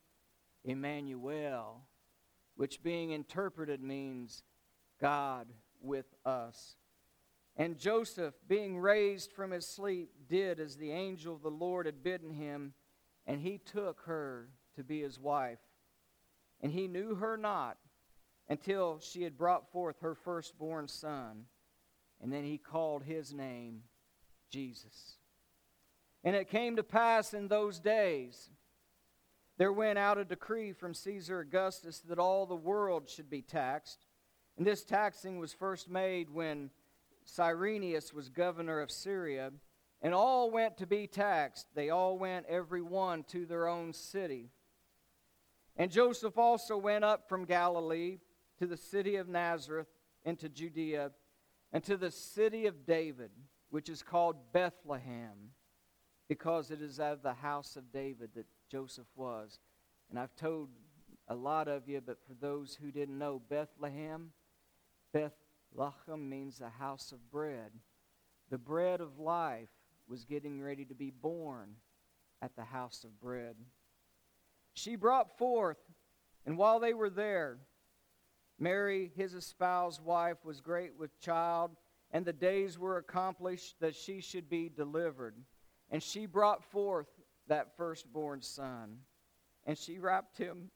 Emmanuel, 0.63 1.81
which 2.55 2.83
being 2.83 3.11
interpreted 3.11 3.81
means 3.81 4.43
God 4.99 5.47
with 5.81 6.05
us. 6.25 6.75
And 7.57 7.77
Joseph, 7.77 8.35
being 8.47 8.77
raised 8.79 9.33
from 9.33 9.51
his 9.51 9.67
sleep, 9.67 10.11
did 10.29 10.59
as 10.59 10.77
the 10.77 10.91
angel 10.91 11.35
of 11.35 11.41
the 11.41 11.49
Lord 11.49 11.87
had 11.87 12.03
bidden 12.03 12.31
him, 12.31 12.73
and 13.25 13.41
he 13.41 13.57
took 13.57 14.01
her 14.05 14.49
to 14.75 14.83
be 14.83 15.01
his 15.01 15.19
wife. 15.19 15.59
And 16.61 16.71
he 16.71 16.87
knew 16.87 17.15
her 17.15 17.35
not 17.35 17.77
until 18.47 18.99
she 18.99 19.23
had 19.23 19.37
brought 19.37 19.71
forth 19.71 19.99
her 20.01 20.15
firstborn 20.15 20.87
son, 20.87 21.45
and 22.21 22.31
then 22.31 22.43
he 22.43 22.57
called 22.57 23.03
his 23.03 23.33
name 23.33 23.81
Jesus. 24.51 25.17
And 26.23 26.35
it 26.35 26.49
came 26.49 26.75
to 26.75 26.83
pass 26.83 27.33
in 27.33 27.47
those 27.47 27.79
days 27.79 28.49
there 29.57 29.73
went 29.73 29.97
out 29.97 30.19
a 30.19 30.25
decree 30.25 30.71
from 30.71 30.93
Caesar 30.93 31.39
Augustus 31.39 31.99
that 32.01 32.19
all 32.19 32.45
the 32.45 32.55
world 32.55 33.09
should 33.09 33.29
be 33.29 33.41
taxed. 33.41 34.05
And 34.55 34.65
this 34.65 34.83
taxing 34.83 35.39
was 35.39 35.51
first 35.51 35.89
made 35.89 36.29
when 36.29 36.69
Cyrenius 37.27 38.13
was 38.13 38.29
governor 38.29 38.79
of 38.79 38.89
Syria. 38.89 39.51
And 40.01 40.13
all 40.13 40.51
went 40.51 40.77
to 40.77 40.87
be 40.87 41.07
taxed. 41.07 41.67
They 41.73 41.89
all 41.89 42.17
went, 42.17 42.45
every 42.47 42.81
one, 42.81 43.23
to 43.29 43.45
their 43.45 43.67
own 43.67 43.93
city. 43.93 44.51
And 45.75 45.91
Joseph 45.91 46.37
also 46.37 46.77
went 46.77 47.03
up 47.03 47.27
from 47.27 47.45
Galilee 47.45 48.19
to 48.59 48.67
the 48.67 48.77
city 48.77 49.15
of 49.15 49.27
Nazareth 49.27 49.87
into 50.23 50.49
Judea, 50.49 51.11
and 51.71 51.83
to 51.83 51.97
the 51.97 52.11
city 52.11 52.65
of 52.65 52.85
David, 52.85 53.31
which 53.69 53.87
is 53.89 54.03
called 54.03 54.51
Bethlehem, 54.51 55.51
because 56.27 56.69
it 56.71 56.81
is 56.81 56.99
of 56.99 57.21
the 57.23 57.33
house 57.33 57.75
of 57.75 57.91
David 57.91 58.31
that 58.35 58.45
Joseph 58.69 59.07
was. 59.15 59.59
And 60.09 60.19
I've 60.19 60.35
told 60.35 60.69
a 61.27 61.35
lot 61.35 61.67
of 61.67 61.87
you, 61.87 62.01
but 62.05 62.17
for 62.27 62.33
those 62.33 62.75
who 62.75 62.91
didn't 62.91 63.17
know, 63.17 63.41
Bethlehem, 63.49 64.31
Bethlehem, 65.13 65.31
Bethlehem 65.75 66.29
means 66.29 66.57
the 66.57 66.69
house 66.69 67.11
of 67.11 67.31
bread. 67.31 67.71
The 68.49 68.57
bread 68.57 69.01
of 69.01 69.19
life 69.19 69.69
was 70.07 70.25
getting 70.25 70.61
ready 70.61 70.85
to 70.85 70.95
be 70.95 71.11
born 71.11 71.75
at 72.41 72.55
the 72.55 72.63
house 72.63 73.03
of 73.03 73.19
bread. 73.19 73.55
She 74.73 74.95
brought 74.95 75.37
forth, 75.37 75.77
and 76.45 76.57
while 76.57 76.79
they 76.79 76.93
were 76.93 77.09
there, 77.09 77.57
Mary, 78.59 79.11
his 79.15 79.33
espoused 79.33 80.03
wife, 80.03 80.43
was 80.43 80.61
great 80.61 80.97
with 80.97 81.19
child, 81.19 81.71
and 82.11 82.25
the 82.25 82.33
days 82.33 82.79
were 82.79 82.97
accomplished 82.97 83.75
that 83.79 83.95
she 83.95 84.21
should 84.21 84.49
be 84.49 84.69
delivered. 84.69 85.35
And 85.89 86.01
she 86.01 86.25
brought 86.25 86.63
forth 86.63 87.07
that 87.47 87.75
firstborn 87.77 88.41
son. 88.41 88.99
And 89.65 89.77
she 89.77 89.99
wrapped 89.99 90.37
him 90.37 90.71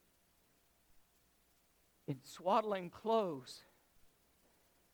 in 2.07 2.17
swaddling 2.23 2.89
clothes. 2.89 3.63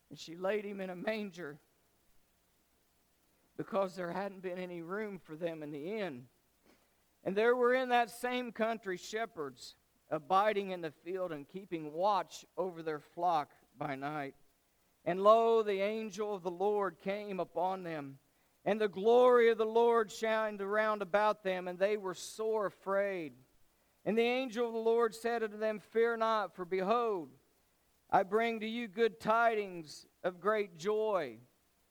And 0.10 0.17
she 0.17 0.36
laid 0.36 0.65
him 0.65 0.80
in 0.80 0.89
a 0.89 0.96
manger 0.96 1.60
because 3.58 3.96
there 3.96 4.12
hadn't 4.12 4.41
been 4.41 4.58
any 4.58 4.82
room 4.82 5.20
for 5.20 5.36
them 5.36 5.63
in 5.63 5.72
the 5.72 6.00
inn. 6.00 6.26
And 7.24 7.36
there 7.36 7.56
were 7.56 7.74
in 7.74 7.89
that 7.89 8.10
same 8.10 8.52
country 8.52 8.98
shepherds 8.98 9.76
abiding 10.10 10.72
in 10.72 10.82
the 10.82 10.91
field 10.91 11.32
and 11.32 11.48
keeping 11.48 11.91
watch 11.91 12.46
over 12.56 12.82
their 12.82 13.00
flock 13.00 13.52
by 13.78 13.96
night. 13.96 14.36
And 15.04 15.22
lo, 15.22 15.63
the 15.63 15.82
angel 15.82 16.36
of 16.36 16.43
the 16.43 16.52
Lord 16.52 17.00
came 17.00 17.39
upon 17.39 17.84
them 17.84 18.20
and 18.67 18.82
the 18.82 18.89
glory 18.89 19.50
of 19.50 19.58
the 19.58 19.65
Lord 19.65 20.12
shined 20.12 20.62
around 20.62 21.02
about 21.02 21.41
them, 21.41 21.70
and 21.70 21.80
they 21.80 21.96
were 21.96 22.13
sore 22.13 22.65
afraid. 22.65 23.32
And 24.04 24.17
the 24.17 24.24
angel 24.24 24.67
of 24.67 24.74
the 24.74 24.80
Lord 24.80 25.15
said 25.15 25.41
unto 25.41 25.58
them, 25.58 25.80
Fear 25.80 26.17
not, 26.17 26.54
for 26.54 26.65
behold, 26.65 27.30
I 28.10 28.24
bring 28.24 28.60
to 28.62 28.67
you 28.67 28.88
good 28.88 29.20
tidings 29.20 30.06
of 30.24 30.39
great 30.39 30.78
joy, 30.78 31.38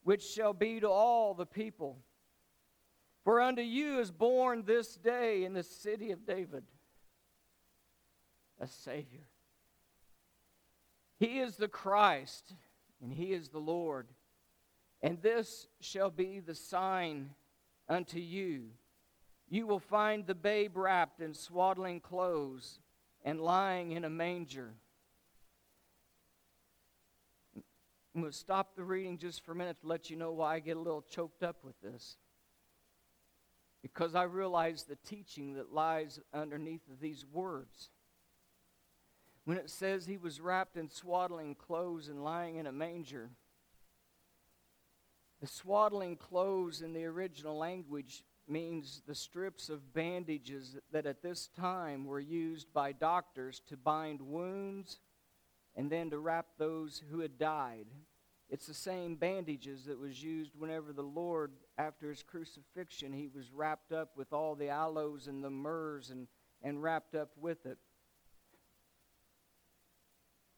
which 0.03 0.23
shall 0.23 0.53
be 0.53 0.81
to 0.81 0.89
all 0.89 1.35
the 1.35 1.47
people. 1.47 1.99
For 3.25 3.41
unto 3.41 3.63
you 3.63 3.99
is 3.99 4.11
born 4.11 4.63
this 4.65 4.95
day 4.95 5.45
in 5.45 5.53
the 5.53 5.63
city 5.63 6.13
of 6.13 6.27
David 6.27 6.65
a 8.61 8.67
Savior. 8.67 9.27
He 11.19 11.41
is 11.41 11.57
the 11.57 11.69
Christ, 11.69 12.55
and 13.03 13.13
He 13.13 13.33
is 13.33 13.49
the 13.49 13.59
Lord. 13.59 14.07
And 15.03 15.21
this 15.21 15.67
shall 15.81 16.11
be 16.11 16.41
the 16.41 16.55
sign 16.55 17.31
unto 17.89 18.19
you. 18.19 18.71
You 19.49 19.67
will 19.67 19.79
find 19.79 20.27
the 20.27 20.35
babe 20.35 20.77
wrapped 20.77 21.21
in 21.21 21.35
swaddling 21.35 22.01
clothes 22.01 22.81
and 23.25 23.41
lying 23.41 23.93
in 23.93 24.05
a 24.05 24.11
manger. 24.11 24.75
I'm 28.17 28.23
going 28.23 28.33
to 28.33 28.39
stop 28.39 28.75
the 28.75 28.83
reading 28.83 29.19
just 29.19 29.45
for 29.45 29.53
a 29.53 29.55
minute 29.55 29.79
to 29.83 29.87
let 29.87 30.09
you 30.09 30.17
know 30.17 30.33
why 30.33 30.55
I 30.55 30.61
get 30.61 30.79
a 30.79 30.81
little 30.81 31.03
choked 31.03 31.43
up 31.43 31.57
with 31.63 31.79
this. 31.83 32.17
Because 33.83 34.15
I 34.15 34.23
realize 34.23 34.85
the 34.85 34.97
teaching 35.07 35.53
that 35.57 35.75
lies 35.75 36.19
underneath 36.33 36.81
these 36.99 37.27
words. 37.31 37.91
When 39.45 39.59
it 39.59 39.69
says 39.69 40.07
he 40.07 40.17
was 40.17 40.41
wrapped 40.41 40.79
in 40.79 40.89
swaddling 40.89 41.57
clothes 41.57 42.09
and 42.09 42.25
lying 42.25 42.57
in 42.57 42.67
a 42.67 42.73
manger, 42.73 43.33
the 45.43 45.47
swaddling 45.47 46.17
clothes 46.17 46.81
in 46.81 46.95
the 46.95 47.05
original 47.05 47.59
language 47.59 48.25
means 48.49 49.03
the 49.07 49.15
strips 49.15 49.69
of 49.69 49.93
bandages 49.93 50.79
that 50.91 51.05
at 51.05 51.21
this 51.21 51.49
time 51.49 52.07
were 52.07 52.19
used 52.19 52.73
by 52.73 52.93
doctors 52.93 53.61
to 53.69 53.77
bind 53.77 54.23
wounds 54.23 55.01
and 55.77 55.91
then 55.91 56.11
to 56.11 56.19
wrap 56.19 56.47
those 56.59 57.03
who 57.11 57.21
had 57.21 57.39
died. 57.39 57.87
It's 58.49 58.67
the 58.67 58.75
same 58.75 59.17
bandages 59.17 59.85
that 59.87 59.99
was 59.99 60.23
used 60.23 60.53
whenever 60.57 60.93
the 60.93 61.03
Lord, 61.03 61.53
after 61.79 62.09
his 62.09 62.23
crucifixion, 62.23 63.13
he 63.13 63.29
was 63.29 63.53
wrapped 63.53 63.93
up 63.93 64.17
with 64.17 64.33
all 64.33 64.55
the 64.55 64.69
aloes 64.69 65.27
and 65.27 65.43
the 65.43 65.51
myrrhs 65.51 66.11
and, 66.11 66.29
and 66.63 66.83
wrapped 66.83 67.15
up 67.15 67.31
with 67.37 67.67
it. 67.67 67.79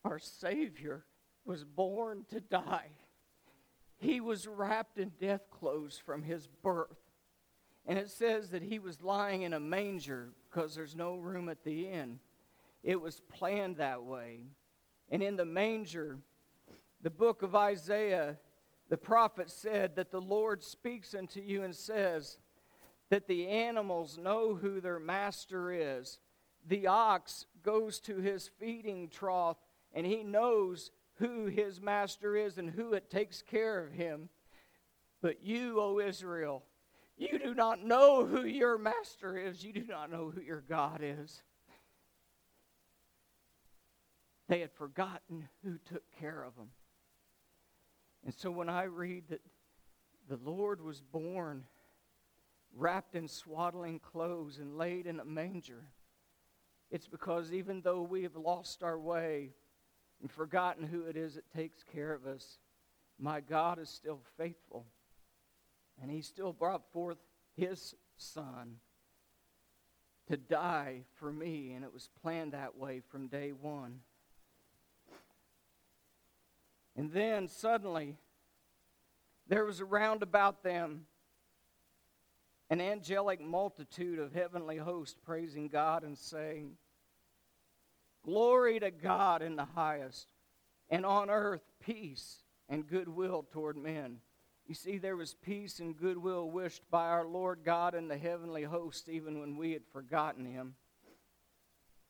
Our 0.04 0.18
Savior 0.18 1.04
was 1.44 1.64
born 1.64 2.24
to 2.28 2.40
die. 2.40 2.90
He 3.96 4.20
was 4.20 4.46
wrapped 4.46 4.98
in 4.98 5.12
death 5.18 5.50
clothes 5.50 6.00
from 6.04 6.22
his 6.22 6.46
birth. 6.62 6.98
And 7.86 7.98
it 7.98 8.10
says 8.10 8.50
that 8.50 8.62
he 8.62 8.78
was 8.78 9.02
lying 9.02 9.42
in 9.42 9.54
a 9.54 9.60
manger 9.60 10.28
because 10.48 10.74
there's 10.74 10.94
no 10.94 11.16
room 11.16 11.48
at 11.48 11.64
the 11.64 11.88
inn. 11.88 12.20
It 12.82 13.00
was 13.00 13.20
planned 13.32 13.78
that 13.78 14.04
way. 14.04 14.40
And 15.10 15.22
in 15.22 15.36
the 15.36 15.44
manger, 15.44 16.18
the 17.02 17.10
book 17.10 17.42
of 17.42 17.54
Isaiah, 17.54 18.36
the 18.88 18.96
prophet 18.96 19.50
said 19.50 19.96
that 19.96 20.10
the 20.10 20.20
Lord 20.20 20.62
speaks 20.62 21.14
unto 21.14 21.40
you 21.40 21.62
and 21.62 21.74
says 21.74 22.38
that 23.10 23.26
the 23.26 23.48
animals 23.48 24.18
know 24.18 24.54
who 24.54 24.80
their 24.80 24.98
master 24.98 25.72
is. 25.72 26.18
The 26.66 26.86
ox 26.86 27.46
goes 27.62 28.00
to 28.00 28.16
his 28.16 28.50
feeding 28.58 29.08
trough 29.08 29.56
and 29.94 30.06
he 30.06 30.22
knows 30.22 30.90
who 31.14 31.46
his 31.46 31.80
master 31.80 32.36
is 32.36 32.58
and 32.58 32.70
who 32.70 32.92
it 32.92 33.10
takes 33.10 33.42
care 33.42 33.82
of 33.84 33.92
him. 33.92 34.28
But 35.20 35.42
you, 35.42 35.80
O 35.80 35.98
Israel, 35.98 36.62
you 37.16 37.38
do 37.38 37.54
not 37.54 37.82
know 37.82 38.24
who 38.24 38.44
your 38.44 38.78
master 38.78 39.36
is. 39.36 39.64
You 39.64 39.72
do 39.72 39.84
not 39.88 40.10
know 40.10 40.30
who 40.30 40.40
your 40.40 40.60
God 40.60 41.00
is. 41.02 41.42
They 44.48 44.60
had 44.60 44.72
forgotten 44.72 45.48
who 45.62 45.78
took 45.84 46.04
care 46.18 46.42
of 46.42 46.56
them. 46.56 46.70
And 48.24 48.34
so 48.34 48.50
when 48.50 48.68
I 48.68 48.84
read 48.84 49.24
that 49.28 49.42
the 50.28 50.38
Lord 50.42 50.80
was 50.82 51.00
born 51.00 51.64
wrapped 52.74 53.14
in 53.14 53.28
swaddling 53.28 53.98
clothes 53.98 54.58
and 54.58 54.76
laid 54.76 55.06
in 55.06 55.20
a 55.20 55.24
manger, 55.24 55.84
it's 56.90 57.06
because 57.06 57.52
even 57.52 57.82
though 57.82 58.02
we 58.02 58.22
have 58.22 58.36
lost 58.36 58.82
our 58.82 58.98
way, 58.98 59.50
and 60.20 60.30
forgotten 60.30 60.84
who 60.84 61.04
it 61.04 61.16
is 61.16 61.34
that 61.34 61.50
takes 61.54 61.82
care 61.82 62.12
of 62.12 62.26
us, 62.26 62.58
my 63.18 63.40
God 63.40 63.78
is 63.78 63.88
still 63.88 64.20
faithful. 64.36 64.86
And 66.00 66.10
He 66.10 66.22
still 66.22 66.52
brought 66.52 66.90
forth 66.92 67.18
His 67.56 67.94
Son 68.16 68.76
to 70.28 70.36
die 70.36 71.02
for 71.14 71.32
me, 71.32 71.72
and 71.72 71.84
it 71.84 71.92
was 71.92 72.10
planned 72.22 72.52
that 72.52 72.76
way 72.76 73.00
from 73.00 73.28
day 73.28 73.52
one. 73.52 74.00
And 76.98 77.12
then 77.12 77.46
suddenly, 77.46 78.16
there 79.46 79.64
was 79.64 79.80
around 79.80 80.24
about 80.24 80.64
them 80.64 81.06
an 82.70 82.80
angelic 82.80 83.40
multitude 83.40 84.18
of 84.18 84.32
heavenly 84.32 84.78
hosts 84.78 85.16
praising 85.24 85.68
God 85.68 86.02
and 86.02 86.18
saying, 86.18 86.72
Glory 88.24 88.80
to 88.80 88.90
God 88.90 89.42
in 89.42 89.54
the 89.54 89.64
highest, 89.64 90.32
and 90.90 91.06
on 91.06 91.30
earth 91.30 91.62
peace 91.80 92.42
and 92.68 92.88
goodwill 92.88 93.46
toward 93.52 93.76
men. 93.76 94.18
You 94.66 94.74
see, 94.74 94.98
there 94.98 95.16
was 95.16 95.34
peace 95.34 95.78
and 95.78 95.96
goodwill 95.96 96.50
wished 96.50 96.82
by 96.90 97.06
our 97.06 97.28
Lord 97.28 97.60
God 97.64 97.94
in 97.94 98.08
the 98.08 98.18
heavenly 98.18 98.64
host, 98.64 99.08
even 99.08 99.38
when 99.38 99.56
we 99.56 99.70
had 99.70 99.86
forgotten 99.92 100.44
him. 100.44 100.74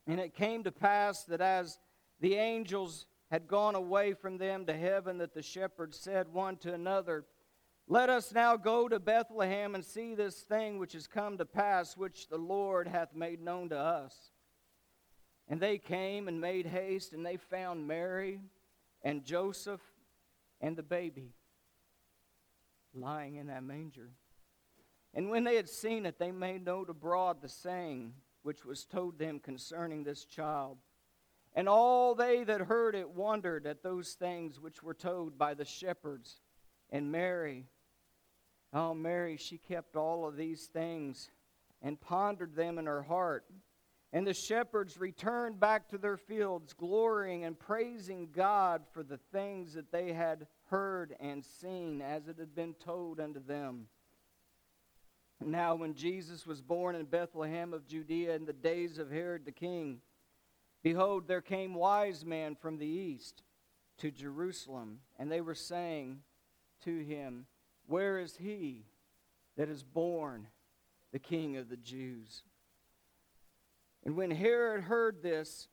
And 0.07 0.19
it 0.19 0.35
came 0.35 0.65
to 0.65 0.73
pass 0.73 1.25
that 1.25 1.43
as 1.43 1.79
the 2.21 2.37
angels 2.37 3.05
had 3.31 3.47
gone 3.47 3.75
away 3.75 4.15
from 4.15 4.39
them 4.39 4.65
to 4.67 4.73
heaven, 4.73 5.19
that 5.19 5.35
the 5.35 5.43
shepherds 5.43 5.99
said 5.99 6.33
one 6.33 6.57
to 6.59 6.73
another, 6.73 7.25
Let 7.87 8.09
us 8.09 8.33
now 8.33 8.57
go 8.57 8.89
to 8.89 8.99
Bethlehem 8.99 9.75
and 9.75 9.85
see 9.85 10.15
this 10.15 10.41
thing 10.41 10.79
which 10.79 10.95
has 10.95 11.07
come 11.07 11.39
to 11.39 11.45
pass, 11.45 11.97
which 11.97 12.29
the 12.29 12.39
Lord 12.39 12.89
hath 12.89 13.15
made 13.15 13.41
known 13.43 13.69
to 13.69 13.79
us. 13.79 14.15
And 15.47 15.61
they 15.61 15.79
came 15.79 16.29
and 16.29 16.41
made 16.41 16.67
haste, 16.67 17.13
and 17.13 17.25
they 17.25 17.37
found 17.37 17.87
Mary 17.87 18.41
and 19.03 19.25
Joseph 19.25 19.81
and 20.61 20.77
the 20.77 20.83
baby 20.83 21.33
lying 22.95 23.37
in 23.37 23.47
that 23.47 23.63
manger. 23.63 24.11
And 25.15 25.31
when 25.31 25.45
they 25.45 25.57
had 25.57 25.69
seen 25.69 26.07
it, 26.07 26.19
they 26.19 26.33
made 26.33 26.65
known 26.65 26.87
abroad 26.89 27.41
the 27.41 27.49
saying 27.49 28.15
which 28.43 28.65
was 28.65 28.85
told 28.85 29.19
them 29.19 29.41
concerning 29.41 30.05
this 30.05 30.25
child. 30.25 30.79
And 31.59 31.69
all 31.69 32.15
they 32.15 32.45
that 32.45 32.61
heard 32.61 32.95
it 32.95 33.11
wondered 33.11 33.67
at 33.67 33.83
those 33.83 34.15
things 34.17 34.61
which 34.61 34.81
were 34.81 34.95
told 34.95 35.37
by 35.37 35.55
the 35.55 35.65
shepherds. 35.65 36.41
And 36.91 37.11
Mary, 37.11 37.67
oh, 38.73 38.95
Mary, 38.95 39.37
she 39.37 39.59
kept 39.59 39.97
all 39.97 40.25
of 40.25 40.37
these 40.37 40.69
things 40.73 41.33
and 41.83 42.01
pondered 42.01 42.55
them 42.55 42.79
in 42.79 42.87
her 42.87 43.03
heart. 43.03 43.45
And 44.13 44.25
the 44.25 44.35
shepherds 44.35 45.01
returned 45.01 45.59
back 45.59 45.89
to 45.89 45.99
their 45.99 46.17
fields, 46.17 46.75
glorying 46.75 47.45
and 47.45 47.59
praising 47.59 48.29
God 48.33 48.83
for 48.93 49.03
the 49.03 49.19
things 49.33 49.75
that 49.75 49.91
they 49.91 50.13
had 50.13 50.47
heard 50.71 51.17
and 51.19 51.45
seen 51.45 52.01
as 52.01 52.29
it 52.29 52.39
had 52.39 52.55
been 52.55 52.75
told 52.75 53.19
unto 53.19 53.45
them. 53.45 53.89
Now, 55.45 55.75
when 55.75 55.95
Jesus 55.95 56.47
was 56.47 56.63
born 56.63 56.95
in 56.95 57.07
Bethlehem 57.07 57.75
of 57.75 57.89
Judea 57.89 58.37
in 58.37 58.45
the 58.45 58.53
days 58.53 58.99
of 58.99 59.11
Herod 59.11 59.45
the 59.45 59.51
king, 59.51 60.03
behold, 60.83 61.27
there 61.27 61.41
came 61.41 61.75
wise 61.75 62.25
men 62.25 62.55
from 62.55 62.79
the 62.79 62.87
east 62.87 63.43
to 63.99 64.11
Jerusalem, 64.11 65.01
and 65.19 65.31
they 65.31 65.41
were 65.41 65.55
saying 65.55 66.21
to 66.85 66.99
him, 66.99 67.47
Where 67.87 68.19
is 68.19 68.37
he 68.37 68.87
that 69.57 69.69
is 69.69 69.83
born 69.83 70.49
the 71.13 71.19
king 71.19 71.57
of 71.57 71.69
the 71.69 71.77
Jews? 71.77 72.43
And 74.05 74.17
when 74.17 74.31
Herod 74.31 74.85
heard 74.85 75.23
this, 75.23 75.69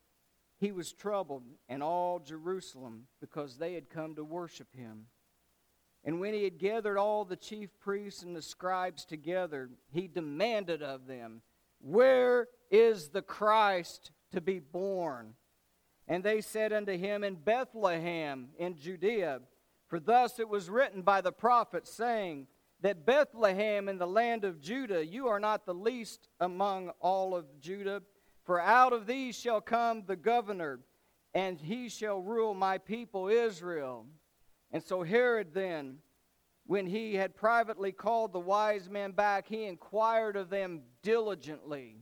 he 0.58 0.72
was 0.72 0.92
troubled, 0.92 1.44
and 1.68 1.82
all 1.82 2.18
Jerusalem, 2.18 3.06
because 3.20 3.56
they 3.56 3.74
had 3.74 3.90
come 3.90 4.14
to 4.16 4.24
worship 4.24 4.74
him. 4.74 5.06
And 6.04 6.20
when 6.20 6.34
he 6.34 6.44
had 6.44 6.58
gathered 6.58 6.98
all 6.98 7.24
the 7.24 7.36
chief 7.36 7.70
priests 7.80 8.22
and 8.22 8.34
the 8.34 8.42
scribes 8.42 9.04
together, 9.04 9.70
he 9.90 10.06
demanded 10.06 10.82
of 10.82 11.06
them, 11.06 11.42
Where 11.80 12.48
is 12.70 13.08
the 13.08 13.22
Christ 13.22 14.12
to 14.36 14.40
be 14.40 14.60
born? 14.60 15.34
And 16.08 16.22
they 16.22 16.40
said 16.40 16.72
unto 16.72 16.96
him, 16.96 17.24
In 17.24 17.34
Bethlehem 17.34 18.48
in 18.56 18.76
Judea. 18.76 19.40
For 19.88 20.00
thus 20.00 20.38
it 20.38 20.48
was 20.48 20.70
written 20.70 21.02
by 21.02 21.20
the 21.20 21.32
prophet, 21.32 21.86
saying, 21.86 22.46
That 22.80 23.04
Bethlehem 23.04 23.88
in 23.88 23.98
the 23.98 24.06
land 24.06 24.44
of 24.44 24.60
Judah, 24.60 25.04
you 25.04 25.26
are 25.28 25.40
not 25.40 25.66
the 25.66 25.74
least 25.74 26.28
among 26.40 26.90
all 27.00 27.34
of 27.34 27.60
Judah 27.60 28.02
for 28.46 28.60
out 28.60 28.92
of 28.92 29.08
these 29.08 29.36
shall 29.36 29.60
come 29.60 30.04
the 30.06 30.14
governor, 30.14 30.78
and 31.34 31.60
he 31.60 31.88
shall 31.88 32.20
rule 32.20 32.54
my 32.54 32.78
people 32.78 33.26
Israel. 33.26 34.06
And 34.70 34.82
so 34.82 35.02
Herod 35.02 35.52
then, 35.52 35.98
when 36.64 36.86
he 36.86 37.16
had 37.16 37.34
privately 37.34 37.90
called 37.90 38.32
the 38.32 38.38
wise 38.38 38.88
men 38.88 39.10
back, 39.10 39.48
he 39.48 39.64
inquired 39.64 40.36
of 40.36 40.48
them 40.48 40.82
diligently, 41.02 41.96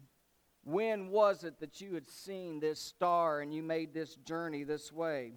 When 0.64 1.10
was 1.10 1.44
it 1.44 1.60
that 1.60 1.80
you 1.80 1.94
had 1.94 2.08
seen 2.08 2.58
this 2.58 2.80
star 2.80 3.40
and 3.40 3.54
you 3.54 3.62
made 3.62 3.92
this 3.92 4.16
journey 4.16 4.64
this 4.64 4.92
way? 4.92 5.34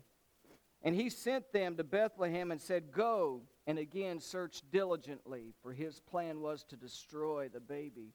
And 0.82 0.96
he 0.96 1.10
sent 1.10 1.52
them 1.52 1.76
to 1.76 1.84
Bethlehem 1.84 2.52
and 2.52 2.62
said, 2.62 2.92
Go 2.92 3.42
and 3.66 3.78
again 3.78 4.20
search 4.20 4.62
diligently, 4.72 5.54
for 5.62 5.74
his 5.74 6.00
plan 6.00 6.42
was 6.42 6.64
to 6.66 6.78
destroy 6.78 7.50
the 7.50 7.60
baby 7.60 8.14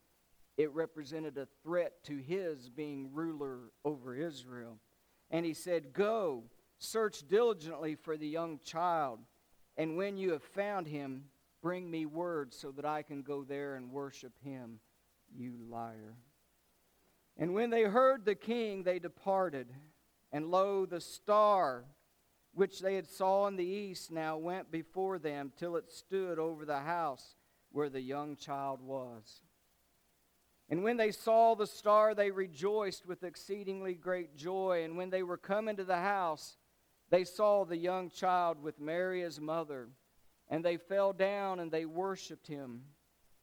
it 0.56 0.72
represented 0.72 1.38
a 1.38 1.48
threat 1.62 2.04
to 2.04 2.16
his 2.16 2.68
being 2.68 3.10
ruler 3.12 3.70
over 3.84 4.14
Israel. 4.14 4.78
And 5.30 5.46
he 5.46 5.54
said, 5.54 5.92
Go, 5.92 6.44
search 6.78 7.26
diligently 7.26 7.94
for 7.94 8.16
the 8.16 8.28
young 8.28 8.60
child, 8.64 9.20
and 9.76 9.96
when 9.96 10.18
you 10.18 10.32
have 10.32 10.42
found 10.42 10.86
him, 10.86 11.24
bring 11.62 11.90
me 11.90 12.06
word 12.06 12.52
so 12.52 12.70
that 12.72 12.84
I 12.84 13.02
can 13.02 13.22
go 13.22 13.44
there 13.44 13.76
and 13.76 13.90
worship 13.90 14.32
him, 14.42 14.80
you 15.34 15.54
liar. 15.70 16.16
And 17.36 17.54
when 17.54 17.70
they 17.70 17.82
heard 17.82 18.24
the 18.24 18.34
king, 18.34 18.82
they 18.82 18.98
departed. 18.98 19.68
And 20.32 20.50
lo, 20.50 20.86
the 20.86 21.00
star 21.00 21.84
which 22.54 22.80
they 22.80 22.94
had 22.94 23.08
saw 23.08 23.46
in 23.46 23.56
the 23.56 23.64
east 23.64 24.10
now 24.10 24.36
went 24.36 24.70
before 24.70 25.18
them 25.18 25.52
till 25.56 25.76
it 25.76 25.90
stood 25.90 26.38
over 26.38 26.64
the 26.64 26.80
house 26.80 27.34
where 27.70 27.88
the 27.88 28.00
young 28.00 28.36
child 28.36 28.82
was. 28.82 29.40
And 30.68 30.82
when 30.82 30.96
they 30.96 31.10
saw 31.10 31.54
the 31.54 31.66
star, 31.66 32.14
they 32.14 32.30
rejoiced 32.30 33.06
with 33.06 33.24
exceedingly 33.24 33.94
great 33.94 34.36
joy. 34.36 34.84
And 34.84 34.96
when 34.96 35.10
they 35.10 35.22
were 35.22 35.36
come 35.36 35.68
into 35.68 35.84
the 35.84 35.96
house, 35.96 36.56
they 37.10 37.24
saw 37.24 37.64
the 37.64 37.76
young 37.76 38.10
child 38.10 38.62
with 38.62 38.80
Mary 38.80 39.22
his 39.22 39.40
mother. 39.40 39.88
And 40.48 40.64
they 40.64 40.76
fell 40.76 41.12
down 41.12 41.60
and 41.60 41.70
they 41.70 41.84
worshiped 41.84 42.46
him. 42.46 42.82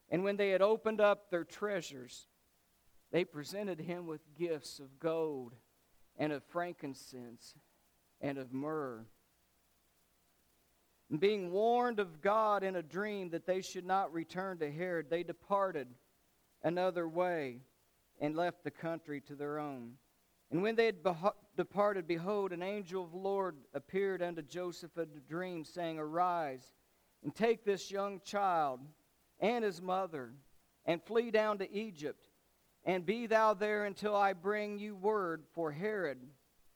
And 0.09 0.23
when 0.23 0.37
they 0.37 0.49
had 0.49 0.61
opened 0.61 1.01
up 1.01 1.29
their 1.29 1.43
treasures, 1.43 2.27
they 3.11 3.23
presented 3.23 3.79
him 3.79 4.05
with 4.05 4.21
gifts 4.35 4.79
of 4.79 4.99
gold 4.99 5.55
and 6.17 6.31
of 6.31 6.43
frankincense 6.43 7.55
and 8.21 8.37
of 8.37 8.53
myrrh. 8.53 9.05
And 11.09 11.19
being 11.19 11.51
warned 11.51 11.99
of 11.99 12.21
God 12.21 12.63
in 12.63 12.75
a 12.75 12.83
dream 12.83 13.29
that 13.31 13.47
they 13.47 13.61
should 13.61 13.85
not 13.85 14.13
return 14.13 14.59
to 14.59 14.71
Herod, 14.71 15.09
they 15.09 15.23
departed 15.23 15.87
another 16.63 17.07
way 17.07 17.61
and 18.19 18.35
left 18.35 18.63
the 18.63 18.71
country 18.71 19.21
to 19.21 19.35
their 19.35 19.59
own. 19.59 19.93
And 20.51 20.61
when 20.61 20.75
they 20.75 20.85
had 20.85 21.03
beho- 21.03 21.33
departed, 21.55 22.07
behold, 22.07 22.51
an 22.51 22.63
angel 22.63 23.03
of 23.03 23.11
the 23.11 23.17
Lord 23.17 23.55
appeared 23.73 24.21
unto 24.21 24.41
Joseph 24.41 24.97
in 24.97 25.03
a 25.03 25.29
dream, 25.29 25.63
saying, 25.63 25.99
Arise 25.99 26.73
and 27.23 27.35
take 27.35 27.63
this 27.63 27.91
young 27.91 28.19
child 28.21 28.79
and 29.39 29.63
his 29.63 29.81
mother 29.81 30.31
and 30.85 31.03
flee 31.03 31.31
down 31.31 31.59
to 31.59 31.71
Egypt, 31.71 32.28
and 32.89 33.05
be 33.05 33.27
thou 33.27 33.53
there 33.53 33.85
until 33.85 34.15
I 34.15 34.33
bring 34.33 34.79
you 34.79 34.95
word, 34.95 35.43
for 35.53 35.71
Herod 35.71 36.17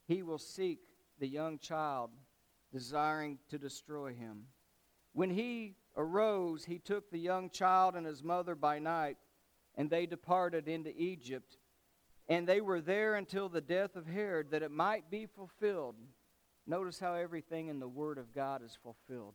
he 0.06 0.22
will 0.22 0.38
seek 0.38 0.78
the 1.18 1.26
young 1.26 1.58
child, 1.58 2.10
desiring 2.72 3.40
to 3.48 3.58
destroy 3.58 4.14
him. 4.14 4.44
When 5.12 5.30
he 5.30 5.74
arose, 5.96 6.66
he 6.66 6.78
took 6.78 7.10
the 7.10 7.18
young 7.18 7.50
child 7.50 7.96
and 7.96 8.06
his 8.06 8.22
mother 8.22 8.54
by 8.54 8.78
night 8.78 9.16
and 9.74 9.90
they 9.90 10.06
departed 10.06 10.68
into 10.68 10.96
Egypt. 10.96 11.56
And 12.28 12.46
they 12.46 12.60
were 12.60 12.80
there 12.80 13.16
until 13.16 13.48
the 13.48 13.60
death 13.60 13.96
of 13.96 14.06
Herod, 14.06 14.52
that 14.52 14.62
it 14.62 14.70
might 14.70 15.10
be 15.10 15.26
fulfilled. 15.26 15.96
Notice 16.64 17.00
how 17.00 17.14
everything 17.14 17.66
in 17.66 17.80
the 17.80 17.88
Word 17.88 18.18
of 18.18 18.32
God 18.32 18.62
is 18.62 18.78
fulfilled. 18.80 19.34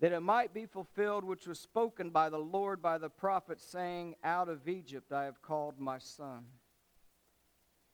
That 0.00 0.12
it 0.12 0.20
might 0.20 0.54
be 0.54 0.66
fulfilled 0.66 1.24
which 1.24 1.46
was 1.46 1.58
spoken 1.58 2.10
by 2.10 2.28
the 2.28 2.38
Lord 2.38 2.80
by 2.80 2.98
the 2.98 3.10
prophet, 3.10 3.60
saying, 3.60 4.14
Out 4.22 4.48
of 4.48 4.68
Egypt 4.68 5.12
I 5.12 5.24
have 5.24 5.42
called 5.42 5.80
my 5.80 5.98
son. 5.98 6.44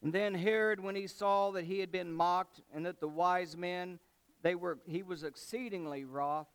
And 0.02 0.12
then 0.12 0.34
Herod, 0.34 0.80
when 0.80 0.96
he 0.96 1.06
saw 1.06 1.50
that 1.52 1.64
he 1.64 1.78
had 1.78 1.90
been 1.90 2.12
mocked, 2.12 2.60
and 2.74 2.84
that 2.84 3.00
the 3.00 3.08
wise 3.08 3.56
men, 3.56 3.98
they 4.42 4.54
were, 4.54 4.78
he 4.86 5.02
was 5.02 5.24
exceedingly 5.24 6.04
wroth. 6.04 6.48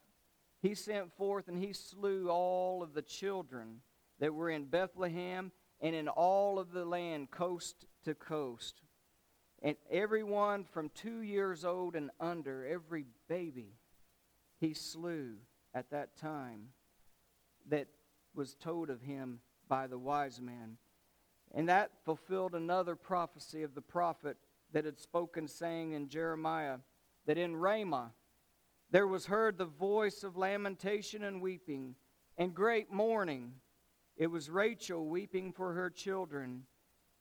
He 0.62 0.76
sent 0.76 1.12
forth 1.14 1.48
and 1.48 1.58
he 1.58 1.74
slew 1.74 2.30
all 2.30 2.84
of 2.84 2.94
the 2.94 3.02
children 3.02 3.82
that 4.20 4.34
were 4.34 4.52
in 4.52 4.66
Bethlehem 4.66 5.52
and 5.82 5.96
in 5.96 6.08
all 6.08 6.60
of 6.60 6.72
the 6.72 6.86
land, 6.86 7.32
coast 7.32 7.86
to 8.04 8.14
coast. 8.14 8.82
And 9.64 9.76
everyone 9.90 10.66
from 10.66 10.90
two 10.90 11.22
years 11.22 11.66
old 11.66 11.96
and 11.96 12.12
under, 12.20 12.66
every 12.68 13.06
baby, 13.28 13.79
he 14.60 14.74
slew 14.74 15.36
at 15.74 15.90
that 15.92 16.18
time 16.18 16.70
that 17.68 17.88
was 18.36 18.56
told 18.56 18.90
of 18.90 19.02
him 19.02 19.40
by 19.68 19.88
the 19.88 19.98
wise 19.98 20.42
men. 20.42 20.78
And 21.54 21.70
that 21.70 21.92
fulfilled 22.06 22.54
another 22.54 22.96
prophecy 22.96 23.64
of 23.64 23.74
the 23.74 23.82
prophet 23.82 24.38
that 24.72 24.86
had 24.86 25.00
spoken, 25.00 25.48
saying 25.48 25.94
in 25.94 26.10
Jeremiah, 26.10 26.78
that 27.26 27.38
in 27.38 27.56
Ramah 27.56 28.14
there 28.92 29.08
was 29.08 29.28
heard 29.28 29.58
the 29.58 29.66
voice 29.66 30.24
of 30.24 30.36
lamentation 30.36 31.24
and 31.24 31.42
weeping, 31.42 31.96
and 32.38 32.56
great 32.56 32.92
mourning. 32.92 33.54
It 34.18 34.28
was 34.28 34.50
Rachel 34.50 35.06
weeping 35.06 35.54
for 35.54 35.74
her 35.74 35.90
children, 35.90 36.64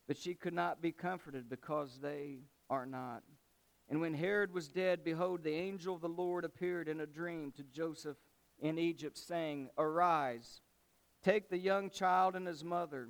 but 0.07 0.17
she 0.17 0.33
could 0.33 0.53
not 0.53 0.81
be 0.81 0.91
comforted 0.91 1.49
because 1.49 1.99
they 2.01 2.39
are 2.69 2.85
not. 2.85 3.23
And 3.89 4.01
when 4.01 4.13
Herod 4.13 4.53
was 4.53 4.67
dead, 4.67 5.03
behold, 5.03 5.43
the 5.43 5.55
angel 5.55 5.95
of 5.95 6.01
the 6.01 6.07
Lord 6.07 6.45
appeared 6.45 6.87
in 6.87 7.01
a 7.01 7.07
dream 7.07 7.51
to 7.53 7.63
Joseph 7.63 8.17
in 8.59 8.77
Egypt, 8.77 9.17
saying, 9.17 9.69
Arise, 9.77 10.61
take 11.23 11.49
the 11.49 11.57
young 11.57 11.89
child 11.89 12.35
and 12.35 12.45
his 12.45 12.63
mother, 12.63 13.09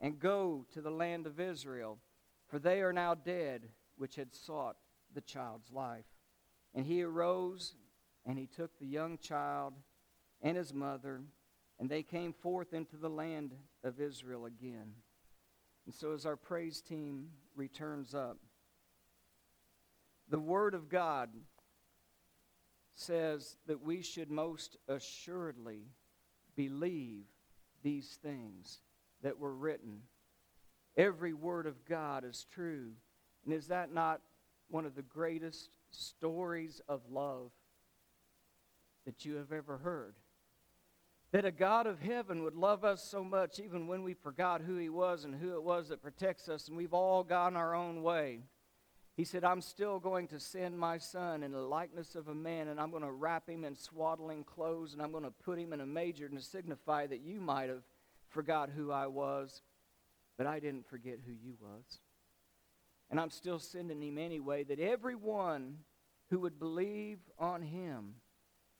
and 0.00 0.20
go 0.20 0.66
to 0.72 0.80
the 0.80 0.90
land 0.90 1.26
of 1.26 1.40
Israel, 1.40 1.98
for 2.46 2.58
they 2.58 2.80
are 2.80 2.92
now 2.92 3.14
dead 3.14 3.68
which 3.96 4.14
had 4.14 4.34
sought 4.34 4.76
the 5.14 5.20
child's 5.20 5.72
life. 5.72 6.06
And 6.74 6.86
he 6.86 7.02
arose 7.02 7.74
and 8.24 8.38
he 8.38 8.46
took 8.46 8.78
the 8.78 8.86
young 8.86 9.18
child 9.18 9.74
and 10.42 10.56
his 10.56 10.72
mother, 10.72 11.22
and 11.78 11.90
they 11.90 12.02
came 12.02 12.32
forth 12.32 12.72
into 12.72 12.96
the 12.96 13.10
land 13.10 13.54
of 13.82 14.00
Israel 14.00 14.46
again. 14.46 14.92
And 15.86 15.94
so, 15.94 16.12
as 16.12 16.24
our 16.24 16.36
praise 16.36 16.80
team 16.80 17.30
returns 17.56 18.14
up, 18.14 18.38
the 20.30 20.38
Word 20.38 20.74
of 20.74 20.88
God 20.88 21.28
says 22.94 23.56
that 23.66 23.82
we 23.82 24.02
should 24.02 24.30
most 24.30 24.76
assuredly 24.88 25.88
believe 26.54 27.24
these 27.82 28.18
things 28.22 28.80
that 29.22 29.38
were 29.38 29.54
written. 29.54 30.02
Every 30.96 31.32
word 31.32 31.66
of 31.66 31.84
God 31.86 32.24
is 32.24 32.46
true. 32.52 32.92
And 33.44 33.54
is 33.54 33.68
that 33.68 33.92
not 33.92 34.20
one 34.68 34.84
of 34.84 34.94
the 34.94 35.02
greatest 35.02 35.70
stories 35.90 36.80
of 36.88 37.00
love 37.10 37.50
that 39.06 39.24
you 39.24 39.36
have 39.36 39.52
ever 39.52 39.78
heard. 39.78 40.14
That 41.32 41.44
a 41.44 41.52
God 41.52 41.86
of 41.86 42.00
heaven 42.00 42.42
would 42.42 42.56
love 42.56 42.84
us 42.84 43.02
so 43.02 43.24
much, 43.24 43.60
even 43.60 43.86
when 43.86 44.02
we 44.02 44.14
forgot 44.14 44.60
who 44.60 44.76
He 44.76 44.88
was 44.88 45.24
and 45.24 45.34
who 45.34 45.54
it 45.54 45.62
was 45.62 45.88
that 45.88 46.02
protects 46.02 46.48
us, 46.48 46.68
and 46.68 46.76
we've 46.76 46.92
all 46.92 47.22
gone 47.22 47.56
our 47.56 47.74
own 47.74 48.02
way. 48.02 48.40
He 49.20 49.26
said, 49.26 49.44
I'm 49.44 49.60
still 49.60 49.98
going 49.98 50.28
to 50.28 50.40
send 50.40 50.78
my 50.78 50.96
son 50.96 51.42
in 51.42 51.52
the 51.52 51.60
likeness 51.60 52.14
of 52.14 52.28
a 52.28 52.34
man, 52.34 52.68
and 52.68 52.80
I'm 52.80 52.90
going 52.90 53.02
to 53.02 53.12
wrap 53.12 53.46
him 53.46 53.66
in 53.66 53.76
swaddling 53.76 54.44
clothes, 54.44 54.94
and 54.94 55.02
I'm 55.02 55.12
going 55.12 55.24
to 55.24 55.30
put 55.30 55.58
him 55.58 55.74
in 55.74 55.82
a 55.82 55.86
manger 55.86 56.26
to 56.26 56.40
signify 56.40 57.06
that 57.06 57.20
you 57.20 57.38
might 57.38 57.68
have 57.68 57.82
forgot 58.30 58.70
who 58.70 58.90
I 58.90 59.08
was, 59.08 59.60
but 60.38 60.46
I 60.46 60.58
didn't 60.58 60.86
forget 60.86 61.18
who 61.26 61.32
you 61.32 61.52
was. 61.60 61.98
And 63.10 63.20
I'm 63.20 63.28
still 63.28 63.58
sending 63.58 64.02
him 64.02 64.16
anyway, 64.16 64.64
that 64.64 64.80
everyone 64.80 65.80
who 66.30 66.40
would 66.40 66.58
believe 66.58 67.18
on 67.38 67.60
him 67.60 68.14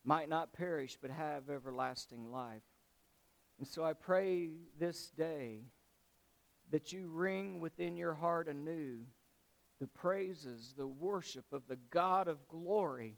might 0.04 0.30
not 0.30 0.54
perish 0.54 0.96
but 1.02 1.10
have 1.10 1.50
everlasting 1.50 2.32
life. 2.32 2.62
And 3.58 3.68
so 3.68 3.84
I 3.84 3.92
pray 3.92 4.52
this 4.78 5.10
day 5.10 5.64
that 6.70 6.94
you 6.94 7.10
ring 7.10 7.60
within 7.60 7.98
your 7.98 8.14
heart 8.14 8.48
anew 8.48 9.00
the 9.80 9.86
praises, 9.86 10.74
the 10.76 10.86
worship 10.86 11.46
of 11.52 11.62
the 11.68 11.78
God 11.90 12.28
of 12.28 12.46
glory. 12.48 13.16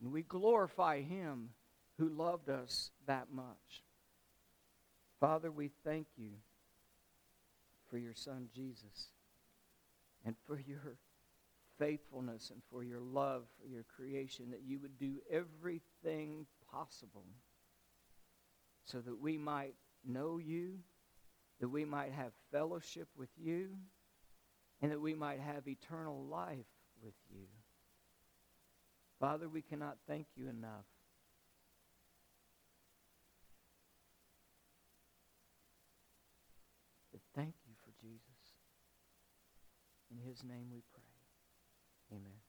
And 0.00 0.12
we 0.12 0.22
glorify 0.22 1.00
him 1.00 1.50
who 1.98 2.08
loved 2.08 2.50
us 2.50 2.90
that 3.06 3.28
much. 3.32 3.82
Father, 5.20 5.50
we 5.50 5.70
thank 5.84 6.06
you 6.16 6.32
for 7.88 7.96
your 7.96 8.14
son 8.14 8.48
Jesus 8.54 9.08
and 10.24 10.34
for 10.46 10.58
your 10.58 10.98
faithfulness 11.78 12.50
and 12.50 12.60
for 12.70 12.84
your 12.84 13.00
love 13.00 13.44
for 13.60 13.66
your 13.66 13.84
creation, 13.96 14.50
that 14.50 14.62
you 14.66 14.78
would 14.80 14.98
do 14.98 15.16
everything 15.30 16.46
possible 16.70 17.24
so 18.84 18.98
that 18.98 19.18
we 19.18 19.38
might 19.38 19.74
know 20.06 20.38
you, 20.38 20.74
that 21.60 21.68
we 21.68 21.84
might 21.84 22.12
have 22.12 22.32
fellowship 22.52 23.08
with 23.16 23.30
you, 23.36 23.70
and 24.84 24.92
that 24.92 25.00
we 25.00 25.14
might 25.14 25.40
have 25.40 25.66
eternal 25.66 26.26
life 26.30 26.66
with 27.02 27.14
you. 27.30 27.46
Father, 29.18 29.48
we 29.48 29.62
cannot 29.62 29.96
thank 30.06 30.26
you 30.36 30.46
enough. 30.50 30.84
But 37.10 37.22
thank 37.34 37.54
you 37.66 37.72
for 37.82 37.92
Jesus. 37.98 38.20
In 40.10 40.18
his 40.18 40.44
name 40.44 40.66
we 40.70 40.82
pray. 40.92 42.18
Amen. 42.18 42.43